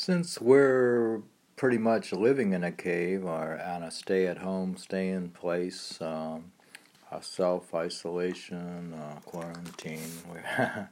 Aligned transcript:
Since 0.00 0.40
we're 0.40 1.20
pretty 1.56 1.76
much 1.76 2.10
living 2.10 2.54
in 2.54 2.64
a 2.64 2.72
cave 2.72 3.22
or 3.26 3.60
on 3.60 3.82
a 3.82 3.90
stay 3.90 4.26
at 4.26 4.38
home, 4.38 4.78
stay 4.78 5.10
in 5.10 5.28
place, 5.28 6.00
um, 6.00 6.52
self 7.20 7.74
isolation, 7.74 8.94
uh, 8.94 9.20
quarantine, 9.26 10.10
we're, 10.30 10.88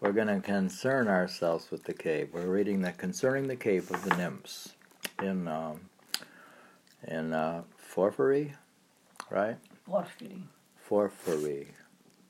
we're 0.00 0.12
going 0.12 0.28
to 0.28 0.40
concern 0.40 1.06
ourselves 1.06 1.70
with 1.70 1.84
the 1.84 1.92
cave. 1.92 2.30
We're 2.32 2.46
reading 2.46 2.80
the 2.80 2.92
Concerning 2.92 3.46
the 3.46 3.56
Cave 3.56 3.90
of 3.90 4.02
the 4.04 4.16
Nymphs 4.16 4.72
in, 5.22 5.46
um, 5.46 5.82
in 7.06 7.34
uh, 7.34 7.64
Porphyry, 7.92 8.54
right? 9.28 9.58
Porphyry. 9.86 10.44
Porphyry. 10.88 11.68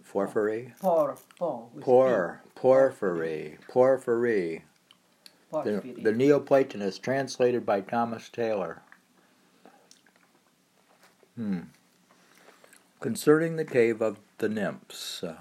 Porphyry? 0.09 0.75
Por, 0.81 1.17
por. 1.39 1.69
Por, 1.81 2.43
porphyry, 2.57 3.59
porphyry. 3.69 4.65
The, 5.53 5.83
the 6.03 6.13
Neoplatonist, 6.13 7.03
translated 7.03 7.67
by 7.67 7.81
Thomas 7.81 8.29
Taylor. 8.29 8.83
Hmm. 11.37 11.61
Concerning 13.01 13.57
the 13.57 13.65
cave 13.65 14.01
of 14.01 14.19
the 14.39 14.49
nymphs, 14.49 15.25
uh, 15.25 15.35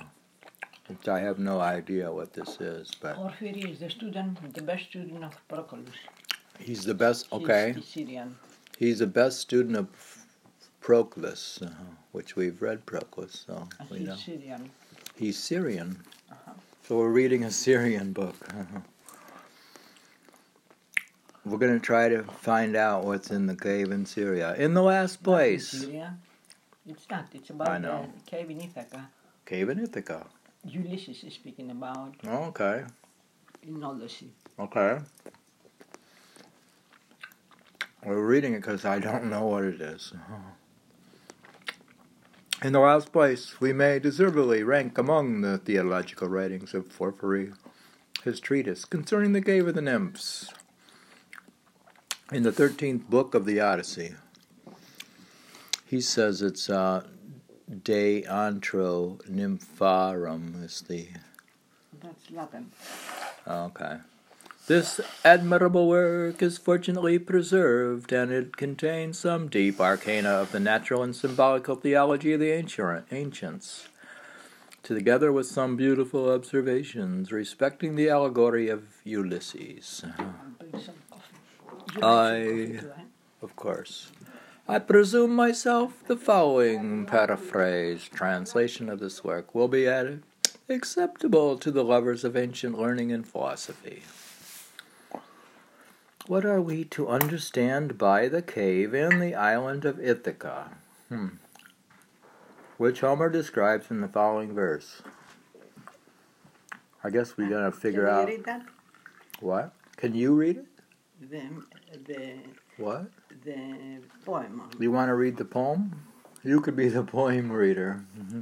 which 0.87 1.07
I 1.07 1.19
have 1.19 1.37
no 1.37 1.59
idea 1.59 2.11
what 2.11 2.33
this 2.33 2.59
is, 2.59 2.91
but 2.99 3.15
Porphyry 3.17 3.61
is 3.71 3.79
the 3.79 3.89
student, 3.89 4.53
the 4.53 4.61
best 4.61 4.85
student 4.85 5.23
of 5.23 5.33
Proclus. 5.47 5.89
He's 6.57 6.83
the 6.85 6.93
best. 6.93 7.27
Okay. 7.31 7.73
He's 7.73 7.75
the 7.75 7.91
Syrian. 7.91 8.37
He's 8.77 8.99
the 8.99 9.07
best 9.07 9.39
student 9.39 9.75
of 9.75 9.87
Proclus, 10.79 11.61
uh, 11.61 11.69
which 12.13 12.35
we've 12.35 12.61
read 12.61 12.85
Proclus, 12.85 13.43
so 13.45 13.67
And 13.79 13.89
we 13.89 13.99
he's 13.99 14.07
know. 14.07 14.15
Syrian. 14.15 14.71
He's 15.17 15.37
Syrian. 15.37 15.99
Uh-huh. 16.31 16.53
So 16.87 16.97
we're 16.97 17.09
reading 17.11 17.43
a 17.43 17.51
Syrian 17.51 18.13
book. 18.13 18.35
We're 21.45 21.57
going 21.57 21.73
to 21.73 21.85
try 21.85 22.09
to 22.09 22.23
find 22.23 22.75
out 22.75 23.05
what's 23.05 23.31
in 23.31 23.45
the 23.47 23.55
cave 23.55 23.91
in 23.91 24.05
Syria. 24.05 24.55
In 24.55 24.73
the 24.73 24.83
last 24.83 25.23
place, 25.23 25.69
Syria. 25.69 26.17
It's 26.85 27.07
not. 27.09 27.27
It's 27.33 27.49
about 27.49 27.69
I 27.69 27.77
know. 27.77 28.07
the 28.25 28.29
cave 28.31 28.49
in 28.49 28.61
Ithaca. 28.61 29.09
cave 29.45 29.69
in 29.69 29.79
Ithaca. 29.79 30.25
Ulysses 30.65 31.23
is 31.23 31.33
speaking 31.33 31.71
about 31.71 32.15
Okay. 32.25 32.83
in 33.65 33.83
Odyssey. 33.83 34.31
Okay. 34.59 34.99
We're 38.05 38.25
reading 38.25 38.53
it 38.53 38.61
because 38.61 38.85
I 38.85 38.99
don't 38.99 39.29
know 39.29 39.45
what 39.45 39.63
it 39.65 39.81
is. 39.81 40.13
Uh-huh. 40.15 40.35
In 42.63 42.73
the 42.73 42.79
last 42.79 43.11
place, 43.13 43.61
we 43.61 43.71
may 43.71 43.99
deservedly 43.99 44.63
rank 44.63 44.97
among 44.97 45.41
the 45.41 45.57
theological 45.57 46.27
writings 46.27 46.73
of 46.73 46.89
Porphyry, 46.89 47.53
his 48.23 48.39
treatise 48.41 48.83
concerning 48.83 49.31
the 49.33 49.41
cave 49.41 49.67
of 49.67 49.75
the 49.75 49.81
nymphs. 49.81 50.51
In 52.31 52.43
the 52.43 52.51
13th 52.51 53.09
book 53.09 53.33
of 53.33 53.45
the 53.45 53.59
Odyssey, 53.59 54.13
he 55.85 55.99
says 55.99 56.41
it's 56.43 56.69
uh, 56.69 57.03
De 57.83 58.23
Antro 58.23 59.17
Nympharum 59.27 60.63
is 60.63 60.81
the 60.81 61.07
That's 61.99 62.29
Latin. 62.29 62.71
Okay. 63.47 63.97
This 64.67 65.01
admirable 65.25 65.87
work 65.87 66.43
is 66.43 66.59
fortunately 66.59 67.17
preserved, 67.17 68.13
and 68.13 68.31
it 68.31 68.55
contains 68.55 69.17
some 69.17 69.47
deep 69.47 69.79
arcana 69.79 70.29
of 70.29 70.51
the 70.51 70.59
natural 70.59 71.01
and 71.01 71.15
symbolical 71.15 71.75
theology 71.75 72.33
of 72.33 72.39
the 72.39 72.51
ancient- 72.51 73.07
ancients, 73.11 73.87
together 74.83 75.31
with 75.31 75.47
some 75.47 75.75
beautiful 75.75 76.29
observations 76.29 77.31
respecting 77.31 77.95
the 77.95 78.09
allegory 78.09 78.69
of 78.69 78.83
Ulysses. 79.03 80.03
I'll 80.19 80.25
bring 80.59 80.79
some 80.79 80.93
coffee. 81.09 81.23
You 81.71 81.78
I- 81.97 81.99
like 81.99 82.03
some 82.03 82.03
coffee 82.03 82.77
too? 82.79 82.91
Of 83.41 83.55
course. 83.55 84.11
I 84.67 84.77
presume 84.79 85.33
myself 85.35 86.03
the 86.07 86.15
following 86.17 87.05
paraphrase 87.05 88.03
translation 88.07 88.89
of 88.89 88.99
this 88.99 89.23
work 89.23 89.55
will 89.55 89.67
be 89.67 89.87
added, 89.87 90.21
acceptable 90.69 91.57
to 91.57 91.71
the 91.71 91.83
lovers 91.83 92.23
of 92.23 92.37
ancient 92.37 92.77
learning 92.77 93.11
and 93.11 93.27
philosophy. 93.27 94.03
What 96.27 96.45
are 96.45 96.61
we 96.61 96.83
to 96.85 97.07
understand 97.07 97.97
by 97.97 98.27
the 98.27 98.43
cave 98.43 98.93
in 98.93 99.19
the 99.19 99.33
island 99.33 99.85
of 99.85 99.99
Ithaca? 99.99 100.69
Hmm. 101.07 101.27
Which 102.77 102.99
Homer 103.01 103.29
describes 103.29 103.89
in 103.89 104.01
the 104.01 104.07
following 104.07 104.53
verse. 104.53 105.01
I 107.03 107.09
guess 107.09 107.35
we're 107.37 107.49
gonna 107.49 107.71
figure 107.71 108.05
Can 108.05 108.13
you 108.15 108.19
out 108.21 108.27
read 108.27 108.43
that? 108.45 108.65
what. 109.39 109.73
Can 109.97 110.13
you 110.13 110.35
read 110.35 110.57
it? 110.57 110.65
The, 111.19 111.41
the, 112.07 112.35
What? 112.77 113.09
the 113.43 113.99
poem. 114.25 114.69
You 114.79 114.91
want 114.91 115.09
to 115.09 115.15
read 115.15 115.37
the 115.37 115.45
poem? 115.45 116.03
You 116.43 116.61
could 116.61 116.75
be 116.75 116.87
the 116.87 117.03
poem 117.03 117.51
reader. 117.51 118.05
hmm 118.15 118.41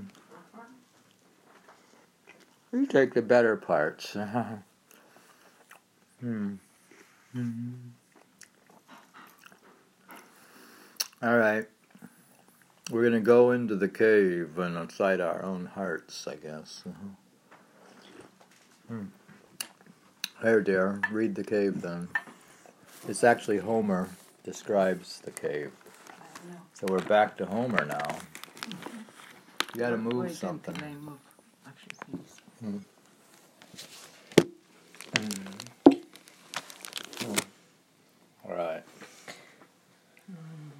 You 2.71 2.85
take 2.85 3.13
the 3.15 3.21
better 3.23 3.55
parts. 3.57 4.13
hmm. 6.19 6.53
hmm 7.33 7.73
All 11.23 11.37
right. 11.37 11.65
We're 12.91 13.01
going 13.01 13.13
to 13.13 13.19
go 13.19 13.51
into 13.51 13.75
the 13.75 13.89
cave 13.89 14.57
and 14.59 14.77
inside 14.77 15.19
our 15.19 15.43
own 15.43 15.65
hearts, 15.65 16.25
I 16.27 16.35
guess. 16.35 16.83
Uh-huh. 16.87 17.07
Hmm. 18.87 19.05
There, 20.41 20.61
dear. 20.61 21.01
Read 21.11 21.35
the 21.35 21.43
cave 21.43 21.81
then. 21.81 22.07
It's 23.07 23.23
actually 23.23 23.59
Homer 23.59 24.09
describes 24.43 25.21
the 25.21 25.31
cave. 25.31 25.71
So 26.73 26.87
we're 26.89 26.99
back 26.99 27.37
to 27.37 27.45
Homer 27.45 27.85
now. 27.85 28.17
You 29.73 29.79
gotta 29.79 29.95
move 29.95 30.29
something. 30.33 30.75
move 30.99 31.17
a 31.65 31.71
few 31.71 31.93
things. 32.05 32.41
Hmm. 32.59 32.79
Hmm. 37.23 37.35
Alright. 38.45 38.83
Hmm. 40.25 40.71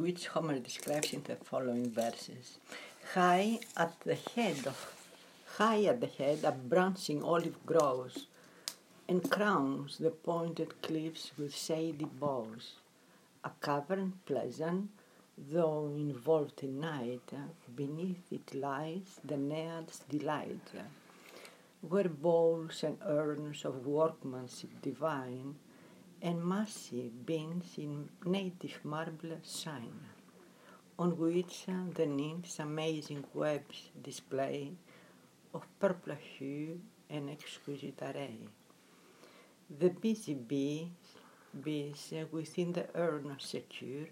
which 0.00 0.28
Homer 0.28 0.60
describes 0.60 1.12
in 1.12 1.24
the 1.24 1.34
following 1.34 1.90
verses. 1.90 2.58
High 3.14 3.58
at 3.76 3.98
the 4.02 4.14
head 4.36 4.64
of 4.64 4.94
high 5.56 5.82
at 5.86 6.00
the 6.00 6.06
head 6.06 6.44
a 6.44 6.52
branching 6.52 7.24
olive 7.24 7.66
grows 7.66 8.28
and 9.10 9.30
crowns 9.30 9.96
the 9.96 10.10
pointed 10.10 10.82
cliffs 10.82 11.32
with 11.38 11.54
shady 11.54 12.04
boughs. 12.04 12.74
A 13.42 13.50
cavern 13.62 14.12
pleasant, 14.26 14.90
though 15.50 15.94
involved 15.96 16.62
in 16.62 16.80
night, 16.80 17.30
beneath 17.74 18.30
it 18.30 18.54
lies 18.54 19.18
the 19.24 19.38
Naiad's 19.38 20.00
delight, 20.10 20.68
where 21.80 22.08
bowls 22.08 22.82
and 22.82 22.98
urns 23.06 23.64
of 23.64 23.86
workmanship 23.86 24.82
divine 24.82 25.54
and 26.20 26.44
massive 26.44 27.24
beams 27.24 27.78
in 27.78 28.10
native 28.26 28.84
marble 28.84 29.38
shine, 29.42 30.00
on 30.98 31.16
which 31.16 31.64
the 31.94 32.04
nymphs 32.04 32.58
amazing 32.58 33.24
webs 33.32 33.88
display 34.02 34.72
of 35.54 35.62
purple 35.80 36.14
hue 36.14 36.78
and 37.08 37.30
exquisite 37.30 38.02
array. 38.02 38.40
The 39.70 39.90
busy 39.90 40.34
bees, 40.34 40.88
bees 41.62 42.12
within 42.30 42.72
the 42.72 42.88
urn 42.94 43.36
secure, 43.38 44.08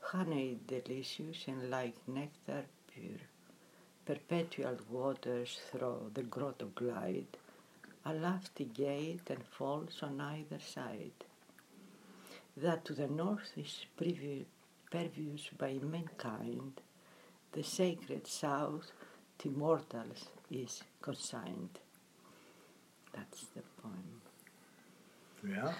honey 0.00 0.58
delicious 0.66 1.46
and 1.46 1.70
like 1.70 1.96
nectar 2.08 2.64
pure. 2.92 3.20
Perpetual 4.06 4.78
waters 4.88 5.60
through 5.70 6.12
the 6.14 6.22
grotto 6.22 6.70
glide, 6.74 7.36
a 8.04 8.14
lofty 8.14 8.64
gate 8.64 9.28
and 9.28 9.44
falls 9.46 10.02
on 10.02 10.20
either 10.20 10.58
side 10.58 11.24
that 12.62 12.84
to 12.84 12.92
the 12.92 13.06
north 13.06 13.52
is 13.56 13.84
pervious 13.96 15.48
by 15.56 15.74
mankind, 15.74 16.80
the 17.52 17.62
sacred 17.62 18.26
south 18.26 18.90
to 19.38 19.50
mortals 19.50 20.28
is 20.50 20.82
consigned. 21.00 21.78
That's 23.12 23.46
the 23.54 23.62
poem. 23.82 24.17
Yeah? 25.46 25.72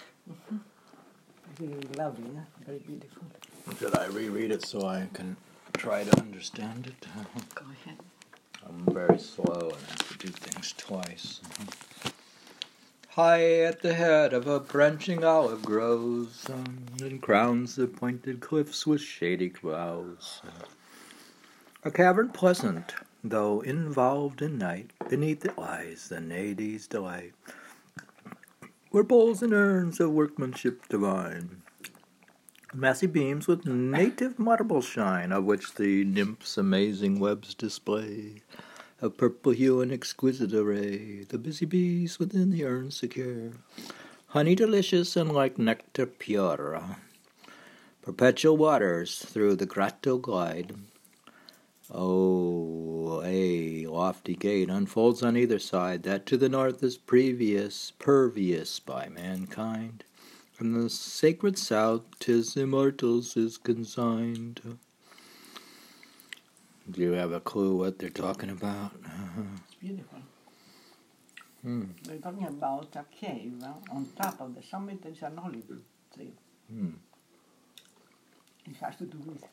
Very 1.59 1.81
lovely, 1.97 2.31
huh? 2.35 2.43
very 2.67 2.79
beautiful. 2.79 3.23
Should 3.79 3.97
I 3.97 4.07
reread 4.07 4.51
it 4.51 4.65
so 4.65 4.87
I 4.87 5.09
can 5.13 5.37
try 5.75 6.05
to 6.05 6.21
understand 6.21 6.87
it? 6.87 7.07
Go 7.55 7.65
ahead. 7.85 7.99
I'm 8.69 8.85
very 8.93 9.19
slow 9.19 9.71
and 9.73 9.89
have 9.89 10.09
to 10.09 10.27
do 10.27 10.29
things 10.33 10.75
twice. 10.77 11.41
High 13.11 13.61
at 13.63 13.83
the 13.83 13.95
head 13.95 14.33
of 14.33 14.47
a 14.47 14.61
branching 14.61 15.25
olive 15.25 15.63
grows, 15.63 16.47
um, 16.49 16.85
and 17.01 17.21
crowns 17.21 17.75
the 17.75 17.89
pointed 17.89 18.41
cliffs 18.41 18.87
with 18.87 19.01
shady 19.01 19.49
clouds. 19.51 20.41
A 21.85 21.91
cavern 21.91 22.29
pleasant, 22.29 22.95
though 23.25 23.61
involved 23.63 24.43
in 24.43 24.59
night, 24.59 24.91
beneath 25.09 25.45
it 25.45 25.59
lies 25.59 26.09
the 26.09 26.21
Naiades' 26.21 26.87
delight, 26.87 27.33
were 28.99 29.05
bowls 29.05 29.43
and 29.43 29.53
urns 29.53 30.01
of 30.01 30.11
workmanship 30.11 30.89
divine. 30.89 31.63
Massy 32.75 33.07
beams 33.07 33.47
with 33.47 33.65
native 33.65 34.41
marble 34.41 34.83
shine, 34.83 35.31
of 35.31 35.45
which 35.45 35.75
the 35.75 36.05
nymphs 36.05 36.59
amazing 36.59 37.21
webs 37.21 37.55
display. 37.55 38.43
Of 39.01 39.17
purple 39.17 39.53
hue 39.53 39.81
and 39.81 39.93
exquisite 39.93 40.53
array, 40.53 41.23
the 41.23 41.39
busy 41.39 41.65
bees 41.65 42.19
within 42.19 42.51
the 42.51 42.65
urn 42.65 42.91
secure. 42.91 43.53
Honey 44.31 44.57
delicious 44.57 45.15
and 45.15 45.31
like 45.31 45.61
nectar 45.61 46.07
pure. 46.07 46.83
Perpetual 48.03 48.57
waters 48.57 49.21
through 49.21 49.55
the 49.55 49.67
grotto 49.67 50.19
glide. 50.19 50.75
Oh, 51.95 52.98
a 53.25 53.87
lofty 53.87 54.35
gate 54.35 54.69
unfolds 54.69 55.23
on 55.23 55.37
either 55.37 55.59
side, 55.59 56.03
that 56.05 56.27
to 56.27 56.37
the 56.37 56.49
north 56.49 56.83
is 56.83 56.97
previous, 56.97 57.93
pervious 57.99 58.81
by 58.81 59.09
mankind. 59.09 60.05
From 60.53 60.73
the 60.73 60.89
sacred 60.91 61.59
south, 61.59 62.03
tis 62.19 62.57
immortals 62.57 63.37
is 63.37 63.59
consigned. 63.59 64.79
Do 66.91 67.03
you 67.03 67.13
have 67.13 67.33
a 67.33 67.41
clue 67.41 67.77
what 67.77 67.99
they're 67.99 68.11
talking 68.11 68.51
about? 68.51 68.93
It's 69.67 69.75
beautiful. 69.75 70.19
Hmm. 71.63 71.85
They're 72.05 72.19
talking 72.19 72.47
about 72.47 72.97
a 72.97 73.05
cave. 73.15 73.53
uh, 73.63 73.95
On 73.95 74.07
top 74.17 74.41
of 74.41 74.55
the 74.55 74.63
summit, 74.63 75.03
there's 75.03 75.23
an 75.23 75.39
olive 75.39 75.81
tree. 76.15 76.33
Hmm. 76.71 76.91
It 78.67 78.77
has 78.77 78.97
to 78.97 79.05
do 79.05 79.19
with 79.27 79.45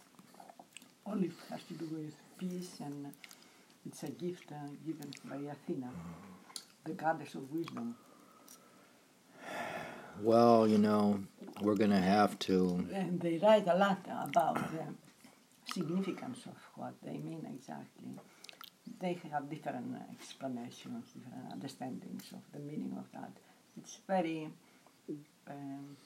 olive 1.05 1.35
has 1.49 1.61
to 1.67 1.73
do 1.73 1.85
with 1.91 2.15
peace, 2.37 2.77
and 2.79 3.13
it's 3.85 4.03
a 4.03 4.09
gift 4.09 4.51
uh, 4.51 4.67
given 4.85 5.11
by 5.25 5.37
Athena, 5.51 5.89
the 6.83 6.93
goddess 6.93 7.35
of 7.35 7.51
wisdom. 7.51 7.95
Well, 10.21 10.67
you 10.67 10.77
know, 10.77 11.19
we're 11.61 11.75
going 11.75 11.91
to 11.91 11.99
have 11.99 12.39
to. 12.39 12.87
And 12.93 13.19
they 13.19 13.37
write 13.37 13.67
a 13.67 13.75
lot 13.75 13.99
about 14.23 14.55
the 14.71 14.85
significance 15.73 16.45
of 16.45 16.55
what 16.75 16.93
they 17.03 17.17
mean 17.17 17.45
exactly. 17.53 18.09
They 18.99 19.19
have 19.31 19.49
different 19.49 19.95
explanations, 20.11 21.05
different 21.13 21.51
understandings 21.51 22.23
of 22.31 22.41
the 22.53 22.59
meaning 22.59 22.95
of 22.97 23.05
that. 23.13 23.31
It's 23.77 23.99
very 24.07 24.47
um, 25.49 25.97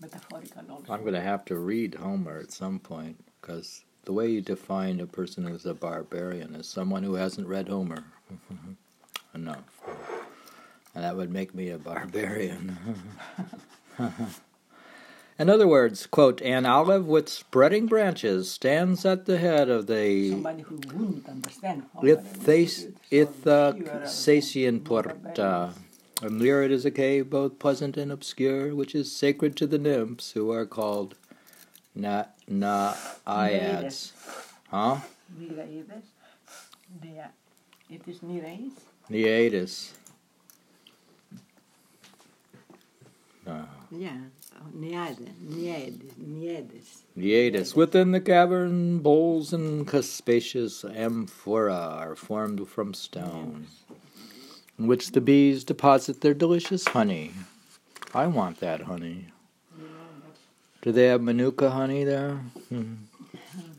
metaphorical 0.00 0.62
also. 0.70 0.92
I'm 0.92 1.02
going 1.02 1.14
to 1.14 1.20
have 1.20 1.44
to 1.46 1.56
read 1.58 1.94
Homer 1.94 2.38
at 2.38 2.50
some 2.50 2.80
point 2.80 3.24
because 3.40 3.84
the 4.04 4.12
way 4.12 4.28
you 4.28 4.40
define 4.40 5.00
a 5.00 5.06
person 5.06 5.44
who's 5.44 5.66
a 5.66 5.74
barbarian 5.74 6.54
is 6.54 6.66
someone 6.66 7.02
who 7.02 7.14
hasn't 7.14 7.46
read 7.46 7.68
Homer 7.68 8.04
enough. 9.34 9.64
And 10.94 11.04
that 11.04 11.16
would 11.16 11.30
make 11.30 11.54
me 11.54 11.70
a 11.70 11.78
barbarian. 11.78 12.76
In 15.38 15.48
other 15.48 15.66
words, 15.66 16.06
quote, 16.06 16.42
an 16.42 16.66
olive 16.66 17.06
with 17.06 17.28
spreading 17.28 17.86
branches 17.86 18.50
stands 18.50 19.06
at 19.06 19.24
the 19.24 19.38
head 19.38 19.70
of 19.70 19.86
the 19.86 20.32
Somebody 20.32 20.62
who 20.62 20.74
wouldn't 20.74 21.28
understand 21.28 21.84
Homer 21.94 22.12
and 22.12 22.18
Ithas- 22.18 22.84
would 22.84 22.94
put 23.00 23.10
it 23.10 23.30
so 23.30 23.72
pure 23.72 23.94
and 23.94 24.04
Ithasian 24.04 24.72
more 24.86 25.02
porta. 25.02 25.74
And 26.22 26.38
near 26.38 26.62
it 26.62 26.70
is 26.70 26.84
a 26.84 26.90
cave 26.90 27.30
both 27.30 27.58
pleasant 27.58 27.96
and 27.96 28.12
obscure, 28.12 28.74
which 28.74 28.94
is 28.94 29.10
sacred 29.10 29.56
to 29.56 29.66
the 29.66 29.78
nymphs 29.78 30.32
who 30.32 30.52
are 30.52 30.66
called 30.66 31.14
na 32.50 32.94
naiads. 33.26 34.12
Huh? 34.68 34.98
Nereides. 35.38 36.02
They 37.00 37.24
it 37.88 38.02
is 38.06 38.18
Nereis. 38.20 38.72
Neatis. 39.08 39.92
Uh, 43.46 43.64
Yeah, 43.90 44.16
oh, 44.56 44.66
Neade, 44.76 45.28
Neades, 45.40 47.02
Neades. 47.16 47.74
Within 47.74 48.12
the 48.12 48.20
cavern, 48.20 48.98
bowls 48.98 49.52
and 49.52 49.88
spacious 50.04 50.84
amphora 50.84 51.96
are 51.98 52.14
formed 52.14 52.68
from 52.68 52.94
stone, 52.94 53.66
in 54.78 54.86
which 54.86 55.10
the 55.10 55.20
bees 55.20 55.64
deposit 55.64 56.20
their 56.20 56.34
delicious 56.34 56.86
honey. 56.88 57.32
I 58.14 58.26
want 58.28 58.60
that 58.60 58.82
honey. 58.82 59.26
You 60.82 60.92
know, 60.92 60.92
that's, 60.92 60.92
Do 60.92 60.92
they 60.92 61.06
have 61.06 61.20
Manuka 61.20 61.70
honey 61.70 62.04
there? 62.04 62.40
Hmm. 62.68 62.94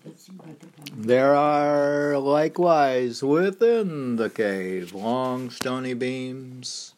that's 0.04 0.28
better 0.28 0.56
than 0.94 1.02
There 1.02 1.36
are 1.36 2.18
likewise 2.18 3.24
within 3.24 4.18
the 4.18 4.30
cave 4.30 4.94
long 4.94 5.50
stony 5.50 5.94
beams, 5.94 6.94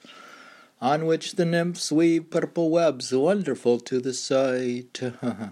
on 0.81 1.05
which 1.05 1.35
the 1.35 1.45
nymphs 1.45 1.91
weave 1.91 2.29
purple 2.29 2.69
webs 2.69 3.13
wonderful 3.13 3.79
to 3.79 3.99
the 3.99 4.13
sight. 4.13 5.01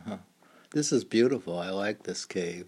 this 0.71 0.91
is 0.91 1.03
beautiful. 1.03 1.57
I 1.57 1.69
like 1.69 2.03
this 2.03 2.25
cave. 2.25 2.67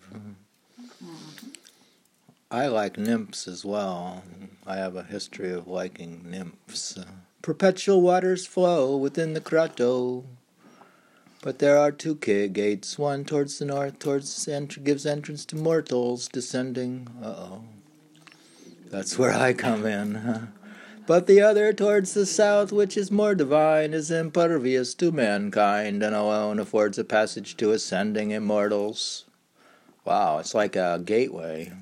I 2.50 2.68
like 2.68 2.97
nymphs 2.97 3.47
as 3.47 3.65
well. 3.65 4.24
I 4.65 4.75
have 4.75 4.95
a 4.95 5.03
history 5.03 5.51
of 5.51 5.68
liking 5.68 6.21
nymphs. 6.29 6.97
Perpetual 7.41 8.01
waters 8.01 8.45
flow 8.45 8.95
within 8.95 9.33
the 9.33 9.39
grotto. 9.41 10.24
But 11.43 11.59
there 11.59 11.77
are 11.77 11.91
two 11.91 12.15
gates, 12.15 12.97
one 12.97 13.25
towards 13.25 13.59
the 13.59 13.65
north, 13.65 13.99
towards 13.99 14.47
ent- 14.47 14.81
gives 14.81 15.05
entrance 15.05 15.43
to 15.47 15.57
mortals 15.57 16.29
descending. 16.29 17.09
Uh 17.21 17.27
oh, 17.27 17.63
that's 18.89 19.19
where 19.19 19.33
I 19.33 19.51
come 19.51 19.85
in. 19.85 20.47
but 21.05 21.27
the 21.27 21.41
other 21.41 21.73
towards 21.73 22.13
the 22.13 22.25
south, 22.25 22.71
which 22.71 22.95
is 22.95 23.11
more 23.11 23.35
divine, 23.35 23.93
is 23.93 24.09
impervious 24.09 24.93
to 24.95 25.11
mankind, 25.11 26.01
and 26.01 26.15
alone 26.15 26.59
affords 26.59 26.97
a 26.97 27.03
passage 27.03 27.57
to 27.57 27.71
ascending 27.71 28.31
immortals. 28.31 29.25
Wow, 30.05 30.37
it's 30.37 30.55
like 30.55 30.77
a 30.77 31.01
gateway. 31.03 31.73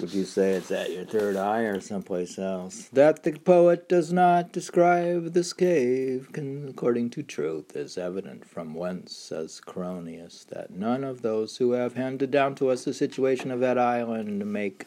Would 0.00 0.12
you 0.12 0.24
say 0.24 0.50
it's 0.50 0.70
at 0.70 0.92
your 0.92 1.06
third 1.06 1.36
eye 1.36 1.62
or 1.62 1.80
someplace 1.80 2.38
else? 2.38 2.88
That 2.92 3.22
the 3.22 3.32
poet 3.32 3.88
does 3.88 4.12
not 4.12 4.52
describe 4.52 5.32
this 5.32 5.54
cave, 5.54 6.28
according 6.68 7.10
to 7.10 7.22
truth, 7.22 7.74
is 7.74 7.96
evident 7.96 8.44
from 8.44 8.74
whence, 8.74 9.16
says 9.16 9.60
Cronius, 9.64 10.44
that 10.48 10.70
none 10.70 11.02
of 11.02 11.22
those 11.22 11.56
who 11.56 11.72
have 11.72 11.94
handed 11.94 12.30
down 12.30 12.54
to 12.56 12.68
us 12.68 12.84
the 12.84 12.92
situation 12.92 13.50
of 13.50 13.60
that 13.60 13.78
island 13.78 14.44
make 14.44 14.86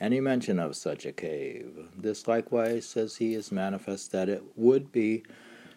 any 0.00 0.20
mention 0.20 0.58
of 0.58 0.74
such 0.74 1.04
a 1.04 1.12
cave. 1.12 1.88
This 1.94 2.26
likewise, 2.26 2.86
says 2.86 3.16
he, 3.16 3.34
is 3.34 3.52
manifest 3.52 4.10
that 4.12 4.30
it 4.30 4.42
would 4.56 4.90
be 4.90 5.22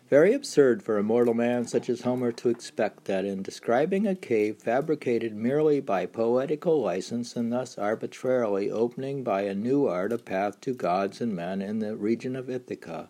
very 0.10 0.34
absurd 0.34 0.82
for 0.82 0.98
a 0.98 1.04
mortal 1.04 1.36
man 1.36 1.68
such 1.68 1.88
as 1.88 2.02
Homer 2.02 2.32
to 2.32 2.50
expect 2.50 3.06
that 3.06 3.26
in 3.26 3.44
describing 3.44 4.08
a 4.08 4.16
cave 4.16 4.58
fabricated 4.58 5.36
merely 5.36 5.80
by 5.80 6.08
poetical 6.08 6.82
license 6.82 7.36
and 7.36 7.54
thus 7.54 7.78
arbitrarily 7.78 8.72
opening 8.72 9.24
by 9.24 9.42
a 9.44 9.54
new 9.54 9.86
art 9.86 10.12
a 10.12 10.18
path 10.18 10.60
to 10.62 10.74
gods 10.74 11.22
and 11.22 11.36
men 11.36 11.62
in 11.62 11.78
the 11.78 11.96
region 11.96 12.36
of 12.36 12.50
Ithaca, 12.50 13.10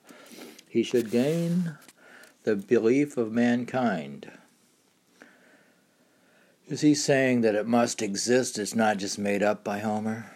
he 0.68 0.84
should 0.84 1.10
gain 1.10 1.77
the 2.44 2.58
belief 2.58 3.15
of 3.15 3.32
mankind. 3.32 4.29
Is 6.68 6.82
he 6.82 6.94
saying 6.94 7.41
that 7.41 7.56
it 7.56 7.65
must 7.65 8.01
exist, 8.01 8.60
it's 8.60 8.75
not 8.75 8.98
just 8.98 9.18
made 9.18 9.41
up 9.41 9.63
by 9.63 9.79
Homer? 9.79 10.32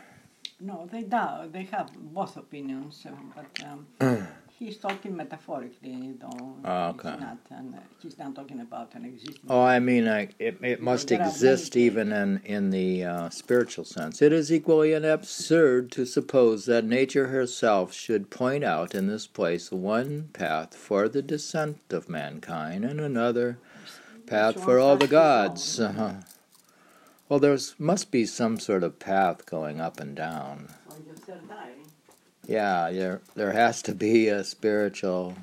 No, 0.61 0.87
they 0.89 1.03
do. 1.03 1.49
They 1.51 1.63
have 1.65 1.91
both 1.93 2.37
opinions, 2.37 3.05
but 3.35 3.63
um, 3.65 4.27
he's 4.57 4.77
talking 4.77 5.15
metaphorically, 5.15 6.13
though. 6.19 6.55
Ah, 6.63 6.91
He's 6.93 6.99
okay. 7.05 7.19
not, 7.19 7.37
and 7.49 7.75
uh, 7.75 7.77
he's 8.01 8.17
not 8.17 8.35
talking 8.35 8.59
about 8.61 8.93
an 8.95 9.05
existing. 9.05 9.41
Oh, 9.49 9.61
I 9.63 9.79
mean, 9.79 10.05
like 10.05 10.35
it, 10.39 10.57
it 10.61 10.81
must 10.81 11.11
exist 11.11 11.75
even 11.75 12.11
in 12.11 12.41
in 12.45 12.69
the 12.69 13.03
uh, 13.03 13.29
spiritual 13.29 13.85
sense. 13.85 14.21
It 14.21 14.31
is 14.33 14.51
equally 14.51 14.93
an 14.93 15.05
absurd 15.05 15.91
to 15.93 16.05
suppose 16.05 16.65
that 16.65 16.85
nature 16.85 17.27
herself 17.27 17.93
should 17.93 18.29
point 18.29 18.63
out 18.63 18.93
in 18.95 19.07
this 19.07 19.27
place 19.27 19.71
one 19.71 20.29
path 20.33 20.75
for 20.75 21.07
the 21.09 21.21
descent 21.21 21.79
of 21.89 22.09
mankind 22.09 22.85
and 22.85 22.99
another 22.99 23.57
path 24.25 24.55
Which 24.55 24.63
for 24.65 24.79
all 24.79 24.95
the 24.97 25.05
has 25.05 25.09
to 25.09 25.11
go? 25.11 25.19
gods. 25.19 25.79
Uh-huh. 25.79 26.13
Well, 27.29 27.39
there 27.39 27.57
must 27.79 28.11
be 28.11 28.25
some 28.25 28.59
sort 28.59 28.83
of 28.83 28.99
path 28.99 29.45
going 29.45 29.79
up 29.81 29.99
and 29.99 30.15
down. 30.15 30.67
On 30.89 31.03
your 31.05 31.15
third 31.15 31.39
eye. 31.51 31.71
Yeah, 32.47 32.91
there 32.91 33.21
there 33.35 33.53
has 33.53 33.81
to 33.83 33.95
be 33.95 34.27
a 34.27 34.43
spiritual 34.43 35.37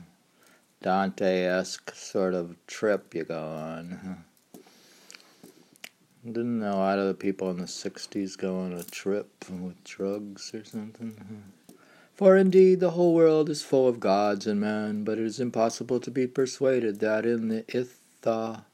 Dante-esque 0.83 1.95
sort 1.95 2.35
of 2.35 2.57
trip 2.67 3.15
you 3.15 3.25
go 3.25 3.43
on. 3.43 4.25
Didn't 6.25 6.61
know 6.61 6.75
a 6.75 6.77
lot 6.77 6.99
of 6.99 7.07
the 7.07 7.15
people 7.15 7.51
in 7.51 7.57
the 7.57 7.65
'60s 7.65 8.37
go 8.37 8.59
on 8.59 8.73
a 8.75 8.83
trip 8.83 9.31
with 9.49 9.83
drugs 9.85 10.53
or 10.55 10.65
something? 10.65 11.45
For 12.15 12.37
indeed 12.37 12.81
the 12.81 12.91
whole 12.91 13.15
world 13.15 13.49
is 13.49 13.63
full 13.63 13.89
of 13.89 13.99
gods 13.99 14.47
and 14.47 14.61
men, 14.61 15.05
but 15.05 15.17
it 15.17 15.25
is 15.25 15.41
impossible 15.41 16.01
to 16.01 16.11
be 16.11 16.27
persuaded 16.27 17.01
that 17.01 17.25
in 17.25 17.49
the 17.49 17.65
Itha 17.75 18.67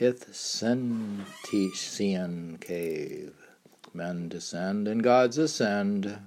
Ithsentian 0.00 1.24
cave 2.60 3.34
men 3.94 4.28
descend 4.28 4.88
and 4.88 5.04
gods 5.04 5.38
ascend. 5.38 6.18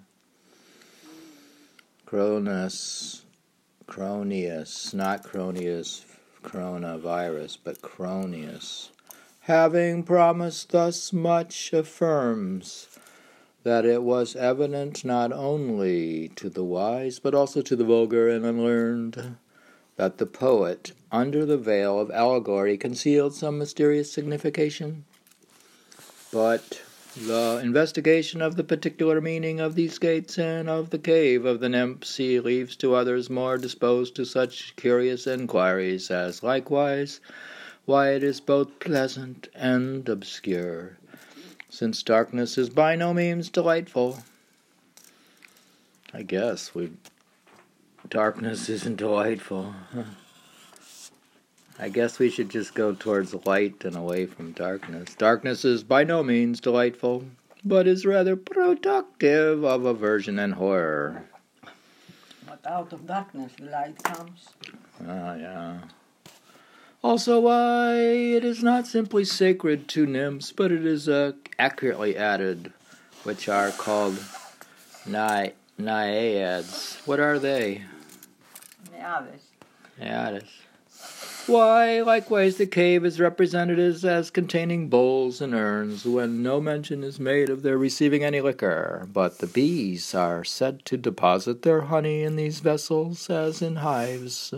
Cronus, 2.05 3.25
Cronius, 3.87 4.93
not 4.93 5.23
Cronius 5.23 6.05
coronavirus, 6.43 7.57
but 7.63 7.81
Cronius, 7.81 8.89
having 9.41 10.03
promised 10.03 10.69
thus 10.69 11.11
much, 11.11 11.73
affirms 11.73 12.87
that 13.63 13.85
it 13.85 14.03
was 14.03 14.35
evident 14.35 15.03
not 15.03 15.33
only 15.33 16.27
to 16.35 16.47
the 16.49 16.63
wise, 16.63 17.17
but 17.17 17.33
also 17.33 17.63
to 17.63 17.75
the 17.75 17.83
vulgar 17.83 18.29
and 18.29 18.45
unlearned, 18.45 19.37
that 19.95 20.19
the 20.19 20.27
poet, 20.27 20.91
under 21.11 21.43
the 21.43 21.57
veil 21.57 21.99
of 21.99 22.11
allegory, 22.11 22.77
concealed 22.77 23.33
some 23.33 23.57
mysterious 23.57 24.11
signification. 24.11 25.05
But 26.31 26.83
the 27.15 27.61
investigation 27.63 28.41
of 28.41 28.55
the 28.57 28.63
particular 28.63 29.21
meaning 29.21 29.61
of 29.61 29.75
these 29.75 29.97
gates 29.99 30.37
and 30.37 30.69
of 30.69 30.89
the 30.89 30.99
cave 30.99 31.45
of 31.45 31.61
the 31.61 31.69
nymphs 31.69 32.17
he 32.17 32.39
leaves 32.39 32.75
to 32.75 32.93
others 32.93 33.29
more 33.29 33.57
disposed 33.57 34.15
to 34.15 34.25
such 34.25 34.75
curious 34.75 35.25
inquiries, 35.25 36.11
as 36.11 36.43
likewise 36.43 37.21
why 37.85 38.09
it 38.09 38.23
is 38.23 38.41
both 38.41 38.79
pleasant 38.79 39.47
and 39.55 40.09
obscure, 40.09 40.97
since 41.69 42.03
darkness 42.03 42.57
is 42.57 42.69
by 42.69 42.95
no 42.95 43.13
means 43.13 43.49
delightful. 43.49 44.19
I 46.13 46.23
guess 46.23 46.75
we 46.75 46.91
darkness 48.09 48.67
isn't 48.69 48.97
delightful. 48.97 49.73
I 51.77 51.89
guess 51.89 52.19
we 52.19 52.29
should 52.29 52.49
just 52.49 52.73
go 52.73 52.93
towards 52.93 53.33
light 53.45 53.83
and 53.83 53.97
away 53.97 54.25
from 54.27 54.53
darkness. 54.53 55.13
Darkness 55.15 55.65
is 55.65 55.83
by 55.83 56.05
no 56.05 56.23
means 56.23 56.61
delightful, 56.61 57.25
but 57.65 57.85
is 57.85 58.05
rather 58.05 58.37
productive 58.37 59.63
of 59.65 59.83
aversion 59.83 60.39
and 60.39 60.53
horror. 60.53 61.23
But 62.47 62.65
out 62.65 62.93
of 62.93 63.05
darkness 63.05 63.51
the 63.59 63.65
light 63.65 64.01
comes. 64.03 64.47
Ah, 65.05 65.35
yeah. 65.35 65.79
Also, 67.03 67.41
why 67.41 67.93
it 67.97 68.45
is 68.45 68.63
not 68.63 68.87
simply 68.87 69.25
sacred 69.25 69.87
to 69.89 70.05
nymphs, 70.05 70.51
but 70.53 70.71
it 70.71 70.85
is 70.85 71.09
uh, 71.09 71.33
accurately 71.59 72.15
added, 72.15 72.71
which 73.23 73.49
are 73.49 73.71
called 73.71 74.17
na- 75.05 75.49
naiads. 75.77 77.01
What 77.05 77.19
are 77.19 77.37
they? 77.37 77.83
Naiades. 78.91 79.43
Naiades. 79.99 80.64
Why, 81.47 82.01
likewise, 82.01 82.57
the 82.57 82.65
cave 82.65 83.05
is 83.05 83.19
represented 83.19 83.77
as, 83.77 84.03
as 84.03 84.31
containing 84.31 84.89
bowls 84.89 85.41
and 85.41 85.53
urns, 85.53 86.03
when 86.03 86.41
no 86.41 86.59
mention 86.59 87.03
is 87.03 87.19
made 87.19 87.51
of 87.51 87.61
their 87.61 87.77
receiving 87.77 88.23
any 88.23 88.41
liquor. 88.41 89.07
But 89.13 89.37
the 89.37 89.45
bees 89.45 90.15
are 90.15 90.43
said 90.43 90.85
to 90.85 90.97
deposit 90.97 91.61
their 91.61 91.81
honey 91.81 92.23
in 92.23 92.35
these 92.35 92.61
vessels, 92.61 93.29
as 93.29 93.61
in 93.61 93.75
hives. 93.75 94.55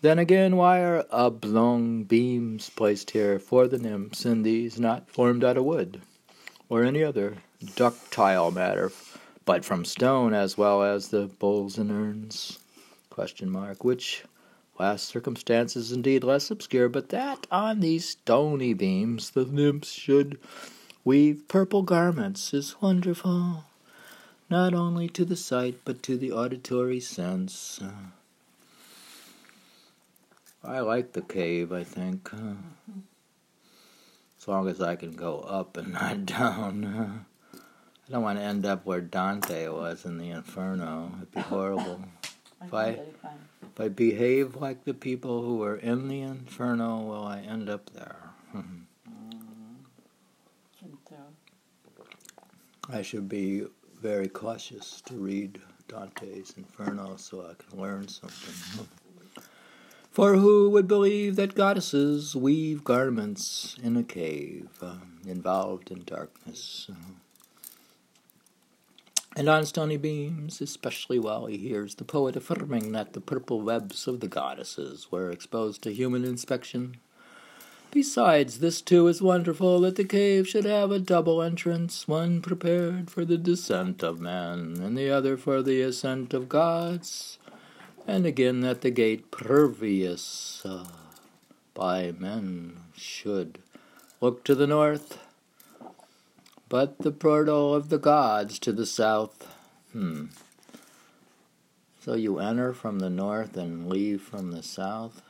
Then 0.00 0.20
again, 0.20 0.56
why 0.56 0.78
are 0.78 1.06
oblong 1.10 2.04
beams 2.04 2.70
placed 2.70 3.10
here 3.10 3.40
for 3.40 3.66
the 3.66 3.78
nymphs, 3.78 4.24
and 4.24 4.44
these 4.44 4.78
not 4.78 5.10
formed 5.10 5.42
out 5.42 5.56
of 5.56 5.64
wood, 5.64 6.02
or 6.68 6.84
any 6.84 7.02
other 7.02 7.38
ductile 7.74 8.52
matter, 8.52 8.92
but 9.44 9.64
from 9.64 9.84
stone, 9.84 10.34
as 10.34 10.56
well 10.56 10.84
as 10.84 11.08
the 11.08 11.26
bowls 11.26 11.78
and 11.78 11.90
urns? 11.90 12.60
Question 13.10 13.50
mark. 13.50 13.82
Which 13.82 14.22
Last 14.78 15.04
circumstance 15.06 15.76
is 15.76 15.92
indeed 15.92 16.24
less 16.24 16.50
obscure, 16.50 16.88
but 16.88 17.10
that 17.10 17.46
on 17.50 17.80
these 17.80 18.08
stony 18.08 18.74
beams 18.74 19.30
the 19.30 19.44
nymphs 19.44 19.92
should 19.92 20.38
weave 21.04 21.46
purple 21.48 21.82
garments 21.82 22.52
is 22.52 22.74
wonderful, 22.80 23.64
not 24.50 24.74
only 24.74 25.08
to 25.10 25.24
the 25.24 25.36
sight 25.36 25.78
but 25.84 26.02
to 26.02 26.16
the 26.16 26.32
auditory 26.32 26.98
sense. 26.98 27.80
I 30.64 30.80
like 30.80 31.12
the 31.12 31.22
cave, 31.22 31.72
I 31.72 31.84
think. 31.84 32.30
As 34.40 34.48
long 34.48 34.66
as 34.68 34.80
I 34.80 34.96
can 34.96 35.12
go 35.12 35.40
up 35.40 35.76
and 35.76 35.92
not 35.92 36.26
down. 36.26 37.24
I 37.54 38.10
don't 38.12 38.22
want 38.22 38.38
to 38.38 38.44
end 38.44 38.66
up 38.66 38.84
where 38.84 39.00
Dante 39.00 39.68
was 39.68 40.04
in 40.04 40.18
the 40.18 40.30
Inferno. 40.30 41.12
It'd 41.18 41.30
be 41.32 41.40
horrible. 41.42 42.00
I 42.60 42.66
If 42.66 42.74
I- 42.74 42.92
think 42.94 43.06
they 43.22 43.28
can. 43.28 43.38
If 43.74 43.80
I 43.80 43.88
behave 43.88 44.54
like 44.54 44.84
the 44.84 44.94
people 44.94 45.42
who 45.42 45.64
are 45.64 45.74
in 45.74 46.06
the 46.06 46.20
inferno, 46.20 47.00
will 47.00 47.24
I 47.24 47.40
end 47.40 47.68
up 47.68 47.90
there? 47.90 48.30
I 52.88 53.02
should 53.02 53.28
be 53.28 53.64
very 54.00 54.28
cautious 54.28 55.02
to 55.06 55.14
read 55.14 55.60
Dante's 55.88 56.54
Inferno 56.56 57.16
so 57.16 57.40
I 57.50 57.54
can 57.60 57.80
learn 57.80 58.06
something. 58.06 58.86
For 60.12 60.36
who 60.36 60.70
would 60.70 60.86
believe 60.86 61.34
that 61.34 61.56
goddesses 61.56 62.36
weave 62.36 62.84
garments 62.84 63.74
in 63.82 63.96
a 63.96 64.04
cave, 64.04 64.68
um, 64.82 65.18
involved 65.26 65.90
in 65.90 66.04
darkness? 66.04 66.88
And 69.36 69.48
on 69.48 69.66
stony 69.66 69.96
beams, 69.96 70.60
especially 70.60 71.18
while 71.18 71.46
he 71.46 71.58
hears 71.58 71.96
the 71.96 72.04
poet 72.04 72.36
affirming 72.36 72.92
that 72.92 73.14
the 73.14 73.20
purple 73.20 73.60
webs 73.60 74.06
of 74.06 74.20
the 74.20 74.28
goddesses 74.28 75.10
were 75.10 75.30
exposed 75.30 75.82
to 75.82 75.92
human 75.92 76.24
inspection. 76.24 76.98
Besides, 77.90 78.58
this 78.58 78.80
too 78.80 79.06
is 79.06 79.22
wonderful 79.22 79.80
that 79.82 79.96
the 79.96 80.04
cave 80.04 80.48
should 80.48 80.64
have 80.64 80.90
a 80.90 80.98
double 80.98 81.42
entrance, 81.42 82.08
one 82.08 82.42
prepared 82.42 83.10
for 83.10 83.24
the 83.24 83.38
descent 83.38 84.02
of 84.02 84.20
men, 84.20 84.80
and 84.82 84.96
the 84.96 85.10
other 85.10 85.36
for 85.36 85.62
the 85.62 85.80
ascent 85.80 86.34
of 86.34 86.48
gods, 86.48 87.38
and 88.06 88.26
again 88.26 88.60
that 88.60 88.80
the 88.80 88.90
gate 88.90 89.30
pervious 89.30 90.60
uh, 90.64 90.86
by 91.72 92.12
men 92.18 92.78
should 92.96 93.58
look 94.20 94.42
to 94.44 94.56
the 94.56 94.66
north, 94.66 95.18
but 96.68 96.98
the 96.98 97.12
portal 97.12 97.74
of 97.74 97.88
the 97.88 97.98
gods 97.98 98.58
to 98.60 98.72
the 98.72 98.86
south. 98.86 99.48
Hmm. 99.92 100.26
So 102.00 102.14
you 102.14 102.38
enter 102.38 102.72
from 102.72 102.98
the 102.98 103.10
north 103.10 103.56
and 103.56 103.88
leave 103.88 104.20
from 104.20 104.50
the 104.50 104.62
south? 104.62 105.22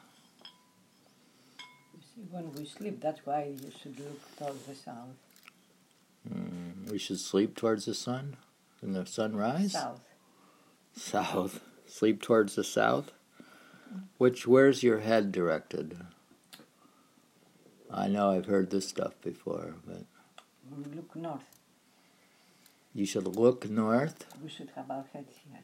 You 1.94 2.00
see, 2.02 2.22
when 2.30 2.52
we 2.52 2.64
sleep, 2.64 3.00
that's 3.00 3.24
why 3.24 3.54
you 3.60 3.70
should 3.80 3.98
look 3.98 4.36
towards 4.36 4.66
the 4.66 4.74
south. 4.74 5.14
Hmm. 6.28 6.90
We 6.90 6.98
should 6.98 7.20
sleep 7.20 7.56
towards 7.56 7.84
the 7.84 7.94
sun 7.94 8.36
and 8.82 8.94
the 8.94 9.06
sunrise? 9.06 9.72
South. 9.72 10.00
South. 10.96 11.60
Sleep 11.86 12.22
towards 12.22 12.54
the 12.54 12.64
south? 12.64 13.12
Which, 14.18 14.46
where's 14.46 14.82
your 14.82 15.00
head 15.00 15.30
directed? 15.30 15.96
I 17.90 18.08
know 18.08 18.30
I've 18.30 18.46
heard 18.46 18.70
this 18.70 18.88
stuff 18.88 19.12
before, 19.22 19.74
but 19.86 20.04
look 20.94 21.14
north. 21.16 21.48
you 22.94 23.06
should 23.06 23.26
look 23.36 23.68
north, 23.68 24.26
We 24.42 24.48
should 24.48 24.70
have 24.76 24.90
our 24.90 25.04
heads 25.12 25.34
here. 25.48 25.60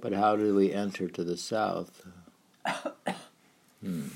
but 0.00 0.12
how 0.12 0.36
do 0.36 0.54
we 0.54 0.72
enter 0.72 1.08
to 1.08 1.24
the 1.24 1.36
south? 1.36 2.04
Hmm. 3.82 4.08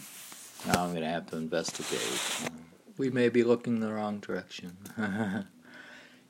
Now 0.66 0.84
I'm 0.84 0.90
going 0.90 1.02
to 1.02 1.08
have 1.08 1.26
to 1.30 1.36
investigate. 1.36 2.50
We 2.96 3.10
may 3.10 3.28
be 3.28 3.44
looking 3.44 3.80
the 3.80 3.92
wrong 3.92 4.18
direction. 4.18 4.76